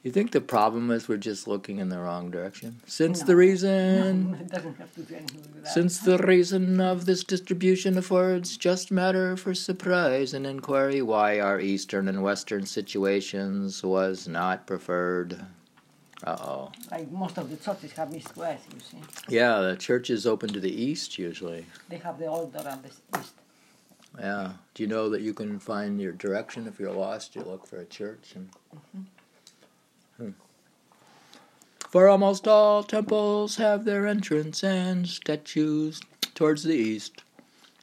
you 0.02 0.10
think 0.10 0.32
the 0.32 0.40
problem 0.40 0.90
is 0.90 1.08
we're 1.08 1.18
just 1.18 1.46
looking 1.46 1.78
in 1.78 1.90
the 1.90 1.98
wrong 1.98 2.30
direction? 2.30 2.80
Since 2.86 3.24
the 3.24 3.36
reason 3.36 4.30
No, 4.30 4.36
it 4.40 4.48
doesn't 4.48 4.78
have 4.78 4.94
to 4.94 5.02
do 5.02 5.14
anything 5.14 5.42
with 5.42 5.64
that. 5.64 5.72
Since 5.72 5.98
the 5.98 6.16
reason 6.18 6.80
of 6.80 7.04
this 7.04 7.22
distribution 7.22 7.98
affords 7.98 8.56
just 8.56 8.90
matter 8.90 9.36
for 9.36 9.54
surprise 9.54 10.32
and 10.32 10.46
inquiry 10.46 11.02
why 11.02 11.38
our 11.38 11.60
eastern 11.60 12.08
and 12.08 12.22
western 12.22 12.64
situations 12.64 13.82
was 13.82 14.26
not 14.26 14.66
preferred. 14.66 15.44
Uh 16.24 16.36
oh. 16.40 16.72
Like 16.90 17.10
most 17.10 17.36
of 17.36 17.50
the 17.50 17.56
churches 17.58 17.92
have 17.92 18.14
east 18.14 18.34
west, 18.36 18.64
you 18.72 18.80
see. 18.80 18.98
Yeah, 19.28 19.60
the 19.60 19.76
church 19.76 20.08
is 20.08 20.26
open 20.26 20.50
to 20.54 20.60
the 20.60 20.72
east 20.72 21.18
usually. 21.18 21.66
They 21.90 21.98
have 21.98 22.18
the 22.18 22.26
older 22.26 22.62
and 22.66 22.82
the 22.82 23.18
east. 23.18 23.34
Yeah. 24.18 24.52
Do 24.74 24.82
you 24.82 24.88
know 24.88 25.10
that 25.10 25.20
you 25.20 25.34
can 25.34 25.58
find 25.58 26.00
your 26.00 26.12
direction 26.12 26.66
if 26.66 26.80
you're 26.80 26.92
lost? 26.92 27.36
You 27.36 27.42
look 27.42 27.66
for 27.66 27.78
a 27.78 27.84
church 27.84 28.32
and. 28.34 28.48
Hmm. 28.92 29.02
For 31.90 32.06
almost 32.06 32.46
all 32.46 32.84
temples 32.84 33.56
have 33.56 33.84
their 33.84 34.06
entrance 34.06 34.62
and 34.62 35.08
statues 35.08 36.00
towards 36.36 36.62
the 36.62 36.74
east, 36.74 37.24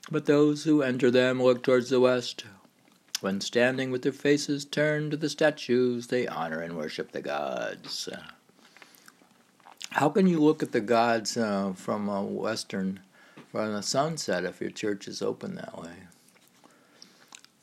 but 0.10 0.26
those 0.26 0.64
who 0.64 0.82
enter 0.82 1.12
them 1.12 1.44
look 1.44 1.62
towards 1.62 1.90
the 1.90 2.00
west. 2.00 2.46
When 3.20 3.42
standing 3.42 3.92
with 3.92 4.04
their 4.04 4.14
faces 4.14 4.64
turned 4.64 5.12
to 5.12 5.18
the 5.18 5.28
statues, 5.30 6.08
they 6.08 6.26
honor 6.26 6.62
and 6.62 6.78
worship 6.78 7.12
the 7.12 7.22
gods. 7.22 8.08
How 9.92 10.08
can 10.08 10.26
you 10.26 10.40
look 10.40 10.64
at 10.64 10.72
the 10.72 10.80
gods 10.80 11.36
uh, 11.36 11.74
from 11.76 12.08
a 12.08 12.22
western, 12.24 13.02
from 13.52 13.74
the 13.74 13.82
sunset, 13.82 14.46
if 14.46 14.62
your 14.62 14.70
church 14.70 15.08
is 15.10 15.22
open 15.22 15.56
that 15.56 15.78
way? 15.78 15.96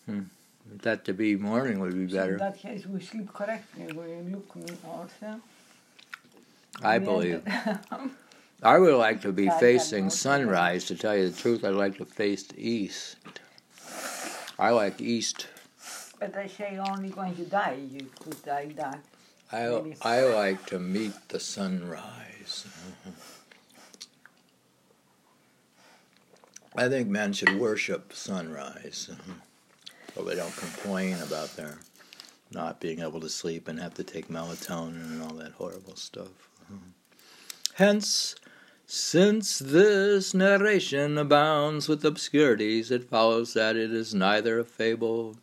Hmm. 0.05 0.23
That 0.83 1.05
to 1.05 1.15
be 1.15 1.37
morning 1.37 1.79
would 1.81 1.93
be 1.95 2.11
So 2.11 2.17
in 2.17 2.21
better. 2.21 2.39
that 2.39 2.59
case, 2.59 2.85
we 2.85 3.01
sleep 3.01 3.33
correctly. 3.33 3.87
We 3.87 4.31
look 4.31 4.55
north. 4.57 5.23
I 6.83 6.99
believe. 6.99 7.43
I 8.63 8.79
would 8.79 8.95
like 8.95 9.21
to 9.23 9.33
be 9.33 9.51
I 9.51 9.61
facing 9.61 10.11
sunrise. 10.11 10.85
To 10.87 10.97
tell 10.97 11.17
you 11.17 11.29
the 11.29 11.37
truth, 11.37 11.65
I'd 11.65 11.75
like 11.75 11.99
to 11.99 12.05
face 12.05 12.47
east. 12.57 13.17
I 14.59 14.71
like 14.71 15.01
east. 15.01 15.49
But 16.19 16.33
they 16.33 16.49
say 16.49 16.79
only 16.79 17.11
when 17.11 17.37
you 17.37 17.45
die 17.45 17.79
you 17.91 18.09
could 18.21 18.43
die 18.43 18.73
that. 18.77 19.01
I 19.53 19.69
Maybe. 19.69 19.97
I 20.03 20.23
like 20.23 20.65
to 20.67 20.79
meet 20.79 21.13
the 21.29 21.39
sunrise. 21.39 22.67
I 26.77 26.89
think 26.89 27.09
men 27.09 27.33
should 27.33 27.61
worship 27.61 28.13
sunrise, 28.13 29.11
so 30.15 30.23
they 30.23 30.35
don't 30.35 30.57
complain 30.57 31.21
about 31.23 31.55
their 31.57 31.79
not 32.51 32.81
being 32.81 33.01
able 33.01 33.21
to 33.21 33.29
sleep 33.29 33.69
and 33.69 33.79
have 33.79 33.95
to 33.95 34.05
take 34.05 34.29
melatonin 34.29 35.05
and 35.05 35.23
all 35.23 35.35
that 35.35 35.53
horrible 35.53 35.95
stuff. 35.97 36.49
Hence, 37.75 38.37
since 38.87 39.59
this 39.59 40.33
narration 40.33 41.19
abounds 41.19 41.89
with 41.89 42.05
obscurities, 42.05 42.91
it 42.91 43.09
follows 43.09 43.55
that 43.55 43.75
it 43.77 43.93
is 43.93 44.15
neither 44.15 44.61
a 44.61 44.65
fable 44.65 45.37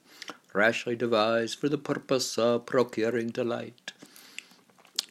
rashly 0.53 0.95
devised 0.95 1.59
for 1.59 1.67
the 1.67 1.77
purpose 1.77 2.37
of 2.37 2.65
procuring 2.65 3.29
delight, 3.29 3.91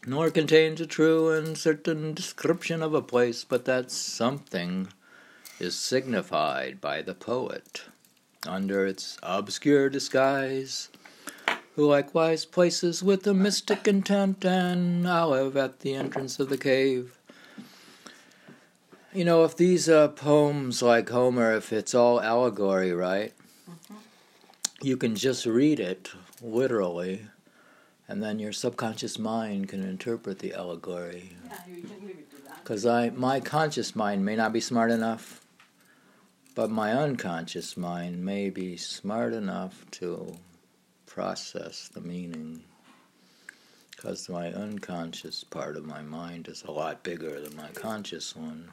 nor 0.07 0.31
contains 0.31 0.81
a 0.81 0.87
true 0.87 1.31
and 1.31 1.59
certain 1.59 2.14
description 2.14 2.83
of 2.83 2.95
a 2.95 3.02
place, 3.02 3.45
but 3.45 3.64
that 3.67 3.90
something 3.90 4.88
is 5.59 5.76
signified 5.76 6.81
by 6.81 7.02
the 7.02 7.14
poet 7.14 7.83
under 8.47 8.87
its 8.87 9.19
obscure 9.23 9.90
disguise, 9.90 10.88
likewise 11.77 12.45
places 12.45 13.03
with 13.03 13.27
a 13.27 13.35
mystic 13.35 13.87
intent 13.87 14.45
an 14.45 15.07
olive 15.07 15.57
at 15.57 15.81
the 15.81 15.95
entrance 15.95 16.39
of 16.41 16.49
the 16.49 16.59
cave. 16.59 17.17
You 19.12 19.25
know, 19.25 19.45
if 19.45 19.57
these 19.57 19.89
uh, 19.89 20.09
poems 20.09 20.83
like 20.83 21.09
Homer, 21.09 21.57
if 21.57 21.73
it's 21.73 21.95
all 21.95 22.21
allegory, 22.21 22.93
right? 22.93 23.33
You 24.83 24.97
can 24.97 25.17
just 25.17 25.47
read 25.47 25.81
it 25.81 26.11
literally, 26.41 27.27
and 28.09 28.23
then 28.23 28.39
your 28.39 28.53
subconscious 28.53 29.19
mind 29.19 29.69
can 29.69 29.83
interpret 29.83 30.39
the 30.39 30.55
allegory. 30.55 31.33
Yeah, 31.47 31.57
you 31.69 31.83
can 31.83 32.07
leave 32.07 32.19
it 32.19 32.45
that. 32.47 32.62
Because 32.62 32.87
I, 32.87 33.11
my 33.11 33.41
conscious 33.41 33.97
mind 33.97 34.25
may 34.25 34.37
not 34.37 34.53
be 34.53 34.61
smart 34.61 34.91
enough, 34.91 35.45
but 36.55 36.71
my 36.71 36.93
unconscious 36.93 37.77
mind 37.77 38.25
may 38.25 38.49
be 38.49 38.77
smart 38.77 39.33
enough 39.33 39.85
to 39.93 40.37
process 41.11 41.90
the 41.93 42.00
meaning. 42.00 42.62
Because 43.90 44.29
my 44.29 44.52
unconscious 44.52 45.45
part 45.45 45.76
of 45.76 45.85
my 45.85 46.00
mind 46.00 46.49
is 46.49 46.62
a 46.62 46.71
lot 46.71 47.02
bigger 47.02 47.40
than 47.40 47.55
my 47.57 47.69
conscious 47.75 48.35
one. 48.35 48.71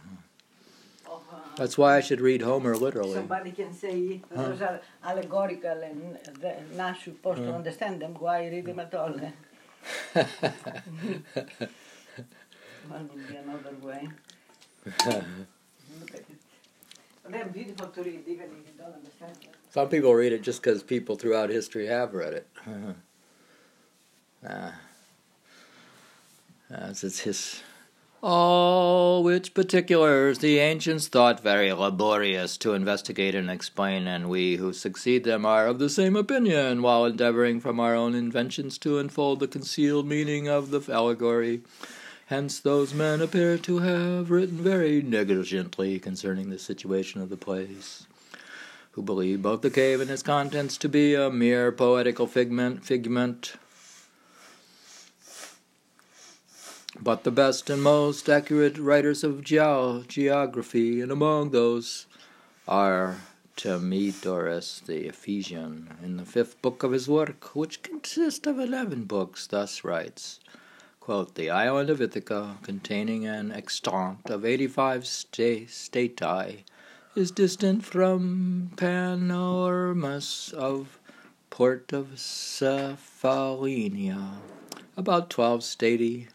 Uh, 1.10 1.18
That's 1.58 1.78
why 1.78 1.98
I 1.98 2.02
should 2.02 2.22
read 2.22 2.42
Homer 2.44 2.78
literally. 2.78 3.16
Somebody 3.16 3.52
can 3.52 3.74
say 3.74 4.22
Huh. 4.34 4.44
those 4.44 4.62
are 4.62 4.80
allegorical 5.04 5.82
and 5.90 6.18
they're 6.40 6.64
not 6.76 6.98
supposed 7.00 7.44
to 7.44 7.54
understand 7.54 8.02
them. 8.02 8.14
Why 8.14 8.48
read 8.48 8.66
them 8.66 8.80
at 8.80 8.94
all? 8.94 9.10
One 12.96 13.10
would 13.10 13.28
be 13.28 13.36
another 13.36 13.76
way. 13.82 14.08
Look 16.00 16.12
at 16.14 16.26
it. 16.34 16.42
They're 17.30 17.46
beautiful 17.46 17.88
to 17.88 18.04
read, 18.04 18.24
even 18.28 18.46
if 18.46 18.68
you 18.68 18.76
don't 18.78 18.94
understand 18.94 19.36
them. 19.44 19.57
Some 19.70 19.90
people 19.90 20.14
read 20.14 20.34
it 20.34 20.42
just 20.42 20.62
because 20.62 20.82
people 20.82 21.16
throughout 21.16 21.50
history 21.50 21.88
have 21.88 22.14
read 22.14 22.34
it. 22.34 22.48
ah. 24.50 24.76
As 26.70 27.04
it's 27.04 27.20
his. 27.20 27.62
All 28.22 29.24
which 29.24 29.54
particulars 29.54 30.40
the 30.40 30.58
ancients 30.58 31.08
thought 31.08 31.42
very 31.42 31.72
laborious 31.72 32.58
to 32.58 32.74
investigate 32.74 33.36
and 33.36 33.50
explain, 33.50 34.08
and 34.08 34.30
we 34.30 34.56
who 34.56 34.74
succeed 34.74 35.24
them 35.24 35.46
are 35.46 35.68
of 35.68 35.80
the 35.80 35.90
same 35.90 36.16
opinion, 36.16 36.82
while 36.82 37.06
endeavoring 37.06 37.60
from 37.60 37.80
our 37.80 37.94
own 37.94 38.16
inventions 38.16 38.78
to 38.80 38.98
unfold 38.98 39.40
the 39.40 39.48
concealed 39.48 40.08
meaning 40.08 40.48
of 40.48 40.72
the 40.72 40.82
allegory. 40.92 41.62
Hence, 42.26 42.60
those 42.60 42.94
men 42.94 43.22
appear 43.22 43.58
to 43.60 43.80
have 43.80 44.32
written 44.32 44.58
very 44.58 45.02
negligently 45.02 46.00
concerning 46.00 46.50
the 46.50 46.60
situation 46.60 47.22
of 47.22 47.30
the 47.30 47.38
place 47.38 48.08
who 48.98 49.04
believe 49.04 49.44
both 49.44 49.62
the 49.62 49.70
cave 49.70 50.02
and 50.02 50.10
its 50.10 50.24
contents 50.24 50.76
to 50.76 50.90
be 50.90 51.14
a 51.14 51.30
mere 51.30 51.72
poetical 51.72 52.26
figment, 52.26 52.84
figment. 52.84 53.54
But 57.00 57.24
the 57.24 57.30
best 57.30 57.70
and 57.70 57.84
most 57.84 58.28
accurate 58.28 58.80
writers 58.80 59.24
of 59.24 59.44
geo- 59.44 60.02
geography, 60.08 61.00
and 61.00 61.12
among 61.12 61.52
those 61.52 62.08
are 62.68 63.18
Temidorus 63.56 64.84
the 64.84 65.06
Ephesian, 65.06 65.96
in 66.04 66.18
the 66.18 66.26
fifth 66.26 66.60
book 66.64 66.82
of 66.82 66.92
his 66.92 67.08
work, 67.08 67.56
which 67.56 67.84
consists 67.84 68.48
of 68.48 68.58
eleven 68.58 69.04
books, 69.04 69.46
thus 69.46 69.84
writes 69.84 70.40
quote, 71.00 71.36
The 71.36 71.52
island 71.52 71.92
of 71.92 72.02
Ithaca, 72.02 72.58
containing 72.64 73.28
an 73.28 73.52
extent 73.52 74.26
of 74.26 74.44
eighty-five 74.44 75.06
sta- 75.06 75.68
stati, 75.68 76.64
is 77.18 77.32
distant 77.32 77.84
from 77.84 78.70
Panormus 78.76 80.54
of 80.54 81.00
port 81.50 81.92
of 81.92 82.10
Cephallenia, 82.16 84.34
about 84.96 85.32
twelve 85.32 85.62
stadi. 85.62 86.28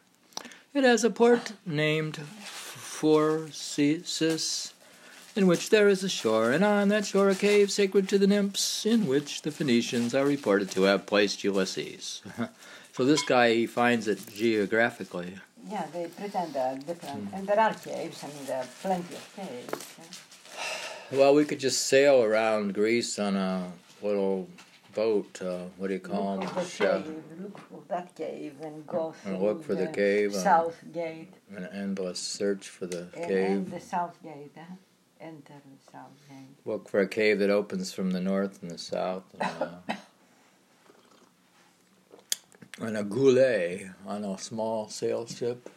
It 0.75 0.83
has 0.83 1.05
a 1.05 1.11
port 1.11 1.53
named 1.65 2.19
Phorcys, 2.43 4.73
in 5.37 5.47
which 5.47 5.71
there 5.71 5.87
is 5.87 6.03
a 6.03 6.09
shore, 6.09 6.51
and 6.51 6.65
on 6.65 6.89
that 6.89 7.07
shore 7.07 7.29
a 7.29 7.37
cave 7.37 7.71
sacred 7.71 8.09
to 8.09 8.19
the 8.19 8.27
nymphs, 8.27 8.85
in 8.85 9.07
which 9.07 9.43
the 9.43 9.53
Phoenicians 9.53 10.17
are 10.17 10.27
reported 10.27 10.69
to 10.73 10.83
have 10.83 11.07
placed 11.07 11.45
Ulysses. 11.45 12.23
so 12.93 13.05
this 13.05 13.23
guy 13.23 13.55
he 13.55 13.67
finds 13.67 14.09
it 14.09 14.27
geographically. 14.35 15.35
Yeah, 15.71 15.87
they 15.93 16.09
pretend 16.09 16.55
they're 16.55 16.77
different. 16.77 17.29
And 17.33 17.47
there 17.47 17.61
are 17.61 17.73
caves, 17.73 18.25
I 18.25 18.27
mean, 18.27 18.47
there 18.47 18.63
are 18.63 18.67
plenty 18.83 19.15
of 19.15 19.33
caves. 19.37 19.87
eh? 20.01 20.32
Well, 21.11 21.35
we 21.35 21.45
could 21.45 21.61
just 21.61 21.87
sail 21.87 22.23
around 22.23 22.75
Greece 22.75 23.19
on 23.19 23.37
a 23.37 23.71
little 24.03 24.49
boat. 24.95 25.41
Uh, 25.43 25.65
what 25.77 25.89
do 25.89 25.95
you 25.95 26.01
call 26.01 26.37
look 26.39 26.55
them? 26.55 26.65
for 26.65 26.65
the 26.65 27.03
cave, 27.05 27.23
look 27.41 27.59
for 27.59 27.83
that 27.89 28.15
cave, 28.15 28.55
and 28.63 28.87
go 28.87 29.15
And 29.25 29.43
look 29.43 29.63
for 29.63 29.75
the 29.75 29.87
the 29.87 29.93
cave, 29.93 30.35
um, 30.35 30.41
south 30.41 30.77
gate. 30.93 31.33
An 31.55 31.69
endless 31.73 32.19
search 32.19 32.69
for 32.69 32.87
the 32.87 33.09
And, 33.15 33.27
cave. 33.27 33.51
and 33.51 33.71
the 33.71 33.81
south 33.81 34.23
gate, 34.23 34.53
eh? 34.57 34.61
Enter 35.21 35.55
the 35.55 35.93
south 35.93 36.17
gate. 36.29 36.57
Look 36.65 36.89
for 36.89 37.01
a 37.01 37.07
cave 37.07 37.39
that 37.41 37.51
opens 37.51 37.93
from 37.93 38.11
the 38.13 38.21
north 38.21 38.63
and 38.63 38.71
the 38.71 38.79
south. 38.79 39.25
And, 39.39 39.63
uh, 39.63 39.95
and 42.87 42.97
a 42.97 43.05
goulet 43.05 43.89
on 44.07 44.25
a 44.25 44.39
small 44.39 44.89
sail 44.89 45.27
ship. 45.27 45.69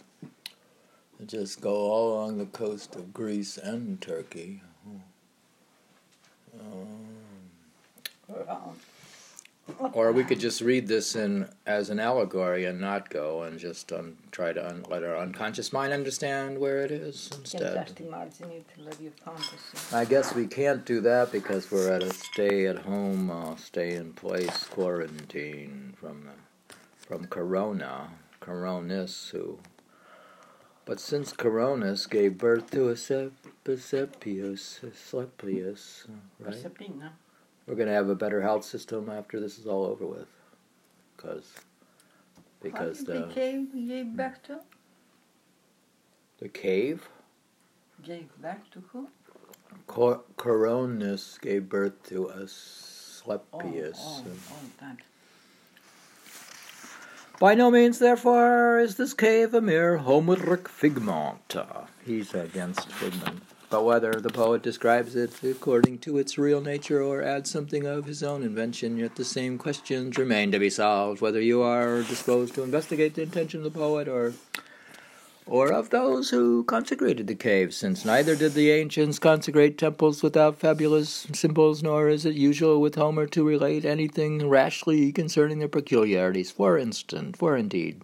Just 1.25 1.61
go 1.61 1.73
all 1.73 2.13
along 2.13 2.37
the 2.39 2.45
coast 2.45 2.95
of 2.95 3.13
Greece 3.13 3.57
and 3.57 4.01
Turkey. 4.01 4.61
Um, 6.59 7.05
Around. 8.33 8.79
Or 9.93 10.11
we 10.11 10.23
could 10.23 10.39
just 10.39 10.61
read 10.61 10.87
this 10.87 11.15
in 11.15 11.49
as 11.65 11.89
an 11.89 11.99
allegory 11.99 12.65
and 12.65 12.79
not 12.79 13.09
go 13.09 13.41
and 13.43 13.57
just 13.59 13.91
un, 13.91 14.15
try 14.31 14.53
to 14.53 14.67
un, 14.67 14.85
let 14.89 15.03
our 15.03 15.17
unconscious 15.17 15.73
mind 15.73 15.91
understand 15.91 16.59
where 16.59 16.81
it 16.81 16.91
is 16.91 17.31
instead. 17.33 17.87
just 17.87 17.99
imagine 17.99 18.51
it, 18.51 18.65
let 18.77 19.01
your. 19.01 19.11
I 19.91 20.05
guess 20.05 20.35
we 20.35 20.45
can't 20.45 20.85
do 20.85 21.01
that 21.01 21.31
because 21.31 21.71
we're 21.71 21.91
at 21.91 22.03
a 22.03 22.13
stay-at-home, 22.13 23.31
uh, 23.31 23.55
stay-in-place 23.55 24.65
quarantine 24.65 25.95
from 25.99 26.25
the, 26.25 26.75
from 27.07 27.25
Corona, 27.25 28.09
Coronis, 28.41 29.31
who. 29.31 29.57
But 30.85 30.99
since 30.99 31.33
Coronis 31.33 32.07
gave 32.07 32.37
birth 32.37 32.69
to 32.71 32.89
Asclepius, 32.91 34.79
Asclepius, 34.83 36.05
right? 36.39 36.53
We're 37.67 37.75
going 37.75 37.87
to 37.87 37.93
have 37.93 38.09
a 38.09 38.15
better 38.15 38.41
health 38.41 38.63
system 38.63 39.09
after 39.09 39.39
this 39.39 39.57
is 39.57 39.65
all 39.65 39.85
over 39.85 40.05
with. 40.05 40.27
Cause, 41.17 41.51
because 42.61 43.03
the, 43.03 43.27
cave 43.33 43.67
gave 43.87 44.15
back 44.15 44.43
to? 44.43 44.59
the 46.39 46.49
cave, 46.49 47.07
Gave 48.03 48.29
back 48.41 48.69
to 48.71 48.83
who? 48.91 49.07
Cor- 49.87 50.21
Coronis 50.37 51.39
gave 51.41 51.69
birth 51.69 52.03
to 52.09 52.29
Oh, 52.29 52.43
Asclepius. 52.43 53.97
oh, 53.99 54.23
oh, 54.51 54.55
that. 54.81 54.97
Oh, 54.99 55.03
By 57.39 57.55
no 57.55 57.71
means, 57.71 57.97
therefore, 57.99 58.79
is 58.79 58.97
this 58.97 59.13
cave 59.13 59.53
a 59.53 59.61
mere 59.61 59.97
Homeric 59.97 60.67
figment. 60.67 61.55
He's 62.05 62.33
against 62.35 62.91
figment. 62.91 63.41
But 63.69 63.83
whether 63.83 64.13
the 64.13 64.29
poet 64.29 64.61
describes 64.61 65.15
it 65.15 65.43
according 65.43 65.99
to 65.99 66.17
its 66.17 66.37
real 66.37 66.61
nature 66.61 67.01
or 67.01 67.23
adds 67.23 67.49
something 67.49 67.85
of 67.85 68.05
his 68.05 68.21
own 68.21 68.43
invention, 68.43 68.97
yet 68.97 69.15
the 69.15 69.25
same 69.25 69.57
questions 69.57 70.17
remain 70.17 70.51
to 70.51 70.59
be 70.59 70.69
solved. 70.69 71.19
Whether 71.19 71.41
you 71.41 71.61
are 71.61 72.03
disposed 72.03 72.53
to 72.55 72.63
investigate 72.63 73.15
the 73.15 73.23
intention 73.23 73.65
of 73.65 73.73
the 73.73 73.79
poet 73.79 74.07
or 74.07 74.33
or 75.47 75.71
of 75.71 75.91
those 75.91 76.31
who 76.31 76.63
consecrated 76.63 77.27
the 77.27 77.35
cave, 77.35 77.71
since 77.73 78.03
neither 78.03 78.35
did 78.35 78.53
the 78.53 78.71
ancients 78.71 79.19
consecrate 79.19 79.77
temples 79.77 80.23
without 80.23 80.57
fabulous 80.57 81.27
symbols, 81.33 81.83
nor 81.83 82.09
is 82.09 82.25
it 82.25 82.33
usual 82.33 82.81
with 82.81 82.95
Homer 82.95 83.27
to 83.27 83.43
relate 83.43 83.85
anything 83.85 84.49
rashly 84.49 85.11
concerning 85.11 85.59
their 85.59 85.67
peculiarities. 85.67 86.49
For 86.49 86.79
instance, 86.79 87.37
for 87.37 87.55
indeed, 87.55 88.01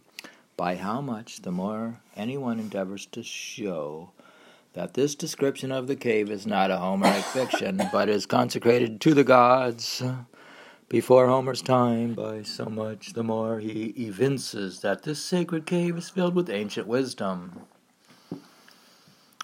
by 0.55 0.75
how 0.75 1.01
much 1.01 1.41
the 1.41 1.51
more 1.51 1.99
anyone 2.15 2.59
endeavors 2.59 3.07
to 3.07 3.23
show 3.23 4.11
that 4.73 4.93
this 4.93 5.15
description 5.15 5.71
of 5.71 5.87
the 5.87 5.95
cave 5.95 6.31
is 6.31 6.47
not 6.47 6.71
a 6.71 6.77
Homeric 6.77 7.23
fiction, 7.25 7.81
but 7.91 8.07
is 8.07 8.25
consecrated 8.25 9.01
to 9.01 9.13
the 9.13 9.23
gods 9.23 10.01
before 10.87 11.27
Homer's 11.27 11.61
time, 11.61 12.13
by 12.13 12.43
so 12.43 12.65
much 12.65 13.13
the 13.13 13.23
more 13.23 13.59
he 13.59 13.93
evinces 13.97 14.81
that 14.81 15.03
this 15.03 15.23
sacred 15.23 15.65
cave 15.65 15.97
is 15.97 16.09
filled 16.09 16.35
with 16.35 16.49
ancient 16.49 16.87
wisdom, 16.87 17.61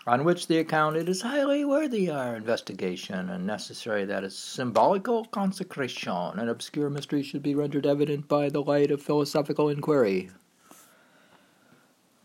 on 0.06 0.24
which 0.24 0.48
the 0.48 0.60
account 0.60 0.96
it 0.96 1.10
is 1.10 1.22
highly 1.22 1.66
worthy 1.66 2.10
our 2.10 2.36
investigation, 2.36 3.30
and 3.30 3.46
necessary 3.46 4.06
that 4.06 4.24
its 4.24 4.38
symbolical 4.38 5.26
consecration 5.26 6.38
and 6.38 6.50
obscure 6.50 6.90
mystery 6.90 7.24
should 7.24 7.44
be 7.44 7.56
rendered 7.56 7.86
evident 7.86 8.28
by 8.28 8.50
the 8.50 8.62
light 8.62 8.92
of 8.92 9.02
philosophical 9.02 9.68
inquiry. 9.68 10.30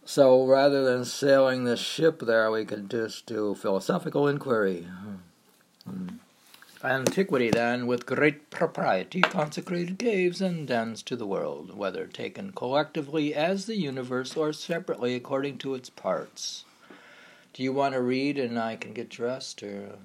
So 0.04 0.44
rather 0.46 0.84
than 0.84 1.04
sailing 1.04 1.64
the 1.64 1.76
ship 1.76 2.20
there, 2.20 2.50
we 2.50 2.64
could 2.64 2.90
just 2.90 3.26
do 3.26 3.54
philosophical 3.54 4.26
inquiry. 4.26 4.88
Hmm. 5.84 6.08
Antiquity, 6.84 7.50
then, 7.50 7.86
with 7.86 8.06
great 8.06 8.50
propriety, 8.50 9.20
consecrated 9.20 10.00
caves 10.00 10.40
and 10.40 10.66
dens 10.66 11.00
to 11.04 11.14
the 11.14 11.26
world, 11.26 11.76
whether 11.76 12.06
taken 12.06 12.50
collectively 12.50 13.32
as 13.32 13.66
the 13.66 13.76
universe 13.76 14.36
or 14.36 14.52
separately 14.52 15.14
according 15.14 15.58
to 15.58 15.76
its 15.76 15.90
parts. 15.90 16.64
Do 17.52 17.62
you 17.62 17.72
want 17.72 17.94
to 17.94 18.00
read 18.00 18.36
and 18.36 18.58
I 18.58 18.74
can 18.74 18.92
get 18.94 19.08
dressed, 19.08 19.62
or? 19.62 19.98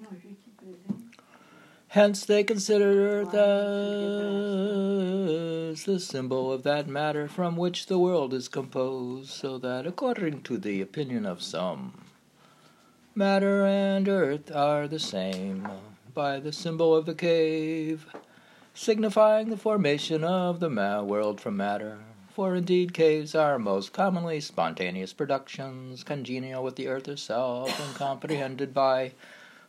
No, 0.00 0.08
you 0.12 0.18
keep 0.20 0.22
reading. 0.22 0.43
Hence, 1.94 2.26
they 2.26 2.42
consider 2.42 3.20
Earth 3.20 3.32
as 5.74 5.84
the 5.84 6.00
symbol 6.00 6.52
of 6.52 6.64
that 6.64 6.88
matter 6.88 7.28
from 7.28 7.56
which 7.56 7.86
the 7.86 8.00
world 8.00 8.34
is 8.34 8.48
composed, 8.48 9.30
so 9.30 9.58
that, 9.58 9.86
according 9.86 10.42
to 10.42 10.58
the 10.58 10.80
opinion 10.80 11.24
of 11.24 11.40
some, 11.40 12.02
matter 13.14 13.64
and 13.64 14.08
earth 14.08 14.50
are 14.50 14.88
the 14.88 14.98
same 14.98 15.68
by 16.12 16.40
the 16.40 16.52
symbol 16.52 16.96
of 16.96 17.06
the 17.06 17.14
cave, 17.14 18.06
signifying 18.74 19.50
the 19.50 19.56
formation 19.56 20.24
of 20.24 20.58
the 20.58 20.68
ma- 20.68 21.00
world 21.00 21.40
from 21.40 21.56
matter. 21.56 21.98
For 22.34 22.56
indeed, 22.56 22.92
caves 22.92 23.36
are 23.36 23.56
most 23.56 23.92
commonly 23.92 24.40
spontaneous 24.40 25.12
productions, 25.12 26.02
congenial 26.02 26.64
with 26.64 26.74
the 26.74 26.88
earth 26.88 27.06
herself, 27.06 27.68
and 27.80 27.94
comprehended 27.94 28.74
by 28.74 29.12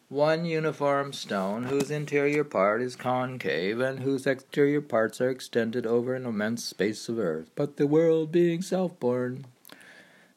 one 0.09 0.45
uniform 0.45 1.11
stone 1.11 1.63
whose 1.63 1.89
interior 1.89 2.43
part 2.43 2.81
is 2.81 2.95
concave 2.95 3.79
and 3.79 3.99
whose 3.99 4.27
exterior 4.27 4.81
parts 4.81 5.19
are 5.19 5.29
extended 5.29 5.85
over 5.85 6.15
an 6.15 6.25
immense 6.25 6.63
space 6.63 7.09
of 7.09 7.19
earth, 7.19 7.49
but 7.55 7.77
the 7.77 7.87
world 7.87 8.31
being 8.31 8.61
self 8.61 8.99
born 8.99 9.45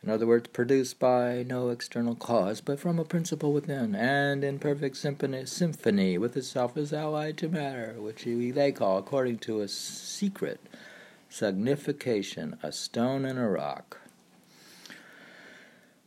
in 0.02 0.10
other 0.10 0.26
words, 0.26 0.48
produced 0.52 1.00
by 1.00 1.42
no 1.42 1.70
external 1.70 2.14
cause, 2.14 2.60
but 2.60 2.78
from 2.78 3.00
a 3.00 3.04
principle 3.04 3.52
within, 3.52 3.96
and 3.96 4.44
in 4.44 4.60
perfect 4.60 4.96
symphony, 4.96 5.44
symphony 5.44 6.16
with 6.16 6.36
itself 6.36 6.76
as 6.76 6.92
allied 6.92 7.36
to 7.38 7.48
matter, 7.48 7.94
which 7.98 8.24
they 8.24 8.72
call, 8.72 8.98
according 8.98 9.38
to 9.38 9.60
a 9.60 9.68
secret 9.68 10.60
signification, 11.28 12.56
a 12.62 12.70
stone 12.70 13.24
and 13.24 13.38
a 13.38 13.46
rock. 13.46 13.98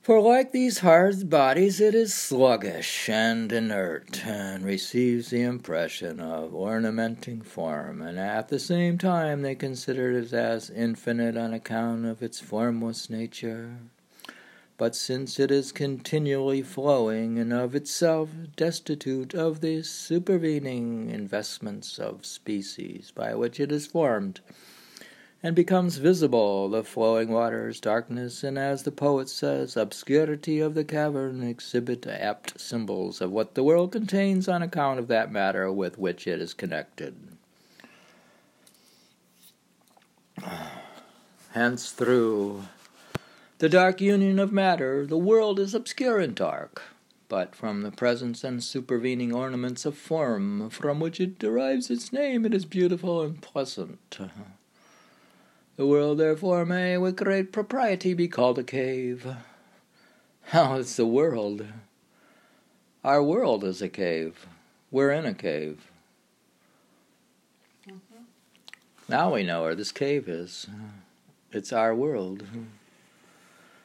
For 0.01 0.19
like 0.19 0.51
these 0.51 0.79
hard 0.79 1.29
bodies, 1.29 1.79
it 1.79 1.93
is 1.93 2.11
sluggish 2.11 3.07
and 3.07 3.51
inert, 3.51 4.25
and 4.25 4.65
receives 4.65 5.29
the 5.29 5.43
impression 5.43 6.19
of 6.19 6.55
ornamenting 6.55 7.43
form, 7.43 8.01
and 8.01 8.17
at 8.17 8.49
the 8.49 8.57
same 8.57 8.97
time 8.97 9.43
they 9.43 9.53
consider 9.53 10.11
it 10.13 10.33
as 10.33 10.71
infinite 10.71 11.37
on 11.37 11.53
account 11.53 12.07
of 12.07 12.23
its 12.23 12.39
formless 12.39 13.11
nature. 13.11 13.75
But 14.75 14.95
since 14.95 15.39
it 15.39 15.51
is 15.51 15.71
continually 15.71 16.63
flowing 16.63 17.37
and 17.37 17.53
of 17.53 17.75
itself 17.75 18.31
destitute 18.55 19.35
of 19.35 19.61
the 19.61 19.83
supervening 19.83 21.11
investments 21.11 21.99
of 21.99 22.25
species 22.25 23.11
by 23.13 23.35
which 23.35 23.59
it 23.59 23.71
is 23.71 23.85
formed, 23.85 24.39
and 25.43 25.56
becomes 25.56 25.97
visible 25.97 26.69
the 26.69 26.84
flowing 26.84 27.30
waters, 27.30 27.80
darkness, 27.80 28.43
and 28.43 28.60
as 28.60 28.84
the 28.84 28.91
poet 28.91 29.27
says, 29.27 29.75
obscurity 29.75 30.60
of 30.60 30.75
the 30.75 30.84
cavern 30.84 31.41
exhibit 31.41 32.06
apt 32.06 32.60
symbols 32.60 33.21
of 33.21 33.32
what 33.32 33.56
the 33.56 33.63
world 33.63 33.91
contains 33.91 34.47
on 34.47 34.62
account 34.62 34.99
of 34.99 35.08
that 35.08 35.32
matter 35.32 35.71
with 35.71 35.97
which 35.97 36.27
it 36.27 36.39
is 36.39 36.54
connected. 36.54 37.15
Hence, 41.51 41.91
through 41.91 42.63
the 43.58 43.69
dark 43.69 43.99
union 43.99 44.39
of 44.39 44.51
matter, 44.51 45.06
the 45.08 45.17
world 45.17 45.60
is 45.60 45.73
obscure 45.73 46.19
and 46.19 46.36
dark, 46.36 46.84
but 47.27 47.56
from 47.56 47.82
the 47.82 47.91
presence 47.91 48.43
and 48.43 48.63
supervening 48.63 49.34
ornaments 49.34 49.86
of 49.86 49.97
form 49.97 50.69
from 50.69 50.99
which 50.99 51.19
it 51.19 51.39
derives 51.39 51.89
its 51.89 52.13
name, 52.13 52.45
it 52.45 52.54
is 52.54 52.65
beautiful 52.65 53.21
and 53.21 53.41
pleasant. 53.41 54.19
The 55.77 55.88
world, 55.88 56.17
therefore, 56.17 56.65
may 56.65 56.97
with 56.97 57.15
great 57.15 57.51
propriety 57.51 58.13
be 58.13 58.27
called 58.27 58.60
a 58.60 58.63
cave. 58.63 59.25
How 60.47 60.75
is 60.75 60.97
the 60.97 61.05
world? 61.05 61.65
Our 63.05 63.23
world 63.23 63.63
is 63.63 63.81
a 63.81 63.88
cave. 63.88 64.47
We're 64.91 65.12
in 65.12 65.25
a 65.25 65.34
cave. 65.34 65.89
Mm-hmm. 67.88 68.23
Now 69.07 69.34
we 69.34 69.43
know 69.43 69.63
where 69.63 69.75
this 69.75 69.93
cave 69.93 70.27
is. 70.27 70.67
It's 71.53 71.71
our 71.71 71.95
world. 71.95 72.43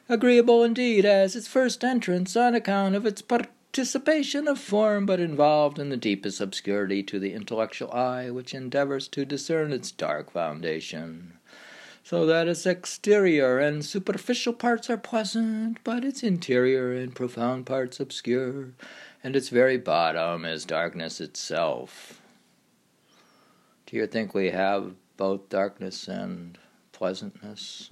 Agreeable 0.09 0.63
indeed 0.63 1.05
as 1.05 1.35
its 1.37 1.47
first 1.47 1.85
entrance 1.85 2.35
on 2.35 2.53
account 2.53 2.95
of 2.95 3.05
its 3.05 3.21
participation 3.21 4.47
of 4.47 4.59
form, 4.59 5.05
but 5.05 5.21
involved 5.21 5.79
in 5.79 5.87
the 5.89 5.97
deepest 5.97 6.41
obscurity 6.41 7.01
to 7.03 7.17
the 7.17 7.33
intellectual 7.33 7.91
eye, 7.93 8.29
which 8.29 8.53
endeavors 8.53 9.07
to 9.07 9.25
discern 9.25 9.71
its 9.71 9.89
dark 9.89 10.31
foundation 10.31 11.36
so 12.07 12.25
that 12.25 12.47
its 12.47 12.65
exterior 12.65 13.59
and 13.59 13.83
superficial 13.83 14.53
parts 14.53 14.89
are 14.89 14.95
pleasant, 14.95 15.77
but 15.83 16.05
its 16.05 16.23
interior 16.23 16.93
and 16.93 17.13
profound 17.13 17.65
parts 17.65 17.99
obscure, 17.99 18.69
and 19.21 19.35
its 19.35 19.49
very 19.49 19.75
bottom 19.75 20.45
is 20.45 20.63
darkness 20.63 21.19
itself. 21.19 22.21
Do 23.85 23.97
you 23.97 24.07
think 24.07 24.33
we 24.33 24.51
have 24.51 24.93
both 25.17 25.49
darkness 25.49 26.07
and 26.07 26.57
pleasantness, 26.93 27.89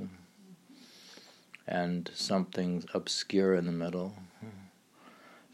and 1.67 2.09
something 2.13 2.85
obscure 2.93 3.53
in 3.53 3.65
the 3.65 3.73
middle? 3.73 4.15